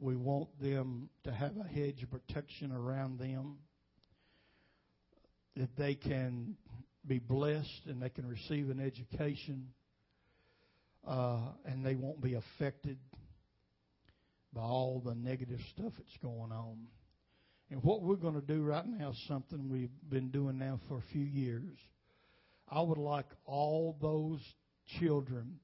We 0.00 0.16
want 0.16 0.48
them 0.60 1.08
to 1.24 1.32
have 1.32 1.56
a 1.56 1.66
hedge 1.66 2.02
of 2.02 2.10
protection 2.10 2.72
around 2.72 3.18
them, 3.18 3.58
that 5.56 5.76
they 5.76 5.94
can 5.94 6.56
be 7.06 7.18
blessed 7.18 7.86
and 7.86 8.00
they 8.00 8.08
can 8.08 8.26
receive 8.26 8.70
an 8.70 8.80
education, 8.80 9.68
uh, 11.06 11.40
and 11.64 11.84
they 11.84 11.96
won't 11.96 12.20
be 12.20 12.34
affected 12.34 12.98
by 14.52 14.62
all 14.62 15.02
the 15.04 15.14
negative 15.14 15.60
stuff 15.70 15.92
that's 15.96 16.16
going 16.22 16.52
on. 16.52 16.86
And 17.70 17.82
what 17.82 18.02
we're 18.02 18.16
going 18.16 18.34
to 18.34 18.46
do 18.46 18.62
right 18.62 18.86
now 18.86 19.10
is 19.10 19.24
something 19.26 19.68
we've 19.68 19.90
been 20.08 20.30
doing 20.30 20.58
now 20.58 20.80
for 20.88 20.98
a 20.98 21.12
few 21.12 21.24
years. 21.24 21.76
I 22.68 22.80
would 22.80 22.98
like 22.98 23.26
all 23.44 23.96
those 24.00 24.40
children 24.98 25.58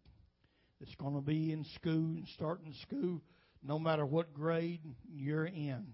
that's 0.80 0.94
going 0.96 1.14
to 1.14 1.20
be 1.20 1.52
in 1.52 1.64
school 1.76 1.92
and 1.92 2.26
starting 2.34 2.74
school, 2.82 3.22
no 3.64 3.78
matter 3.78 4.04
what 4.04 4.34
grade 4.34 4.80
you're 5.10 5.46
in, 5.46 5.86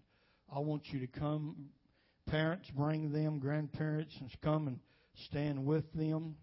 I 0.55 0.59
want 0.59 0.83
you 0.91 1.01
to 1.01 1.07
come. 1.07 1.71
Parents, 2.27 2.69
bring 2.77 3.13
them, 3.13 3.39
grandparents, 3.39 4.15
and 4.21 4.29
come 4.43 4.67
and 4.67 4.81
stand 5.27 5.65
with 5.65 5.91
them. 5.95 6.35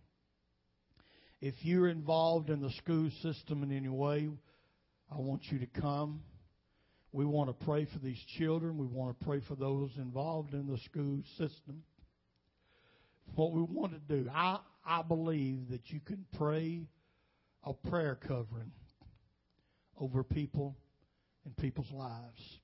If 1.41 1.53
you're 1.61 1.89
involved 1.89 2.49
in 2.49 2.61
the 2.61 2.71
school 2.71 3.09
system 3.21 3.61
in 3.61 3.71
any 3.71 3.89
way, 3.89 4.29
I 5.11 5.17
want 5.17 5.43
you 5.51 5.59
to 5.59 5.67
come. 5.67 6.21
We 7.11 7.25
want 7.25 7.49
to 7.49 7.65
pray 7.65 7.85
for 7.85 7.99
these 7.99 8.19
children. 8.37 8.77
We 8.77 8.87
want 8.87 9.19
to 9.19 9.25
pray 9.25 9.41
for 9.47 9.55
those 9.55 9.91
involved 9.97 10.53
in 10.53 10.67
the 10.67 10.77
school 10.79 11.21
system. 11.37 11.83
What 13.35 13.51
we 13.51 13.61
want 13.61 13.93
to 13.93 13.99
do, 13.99 14.29
I, 14.33 14.59
I 14.85 15.01
believe 15.03 15.69
that 15.71 15.89
you 15.89 15.99
can 15.99 16.25
pray 16.37 16.87
a 17.63 17.73
prayer 17.73 18.15
covering 18.15 18.71
over 19.99 20.23
people 20.23 20.75
and 21.47 21.55
people's 21.55 21.91
lives. 21.91 22.59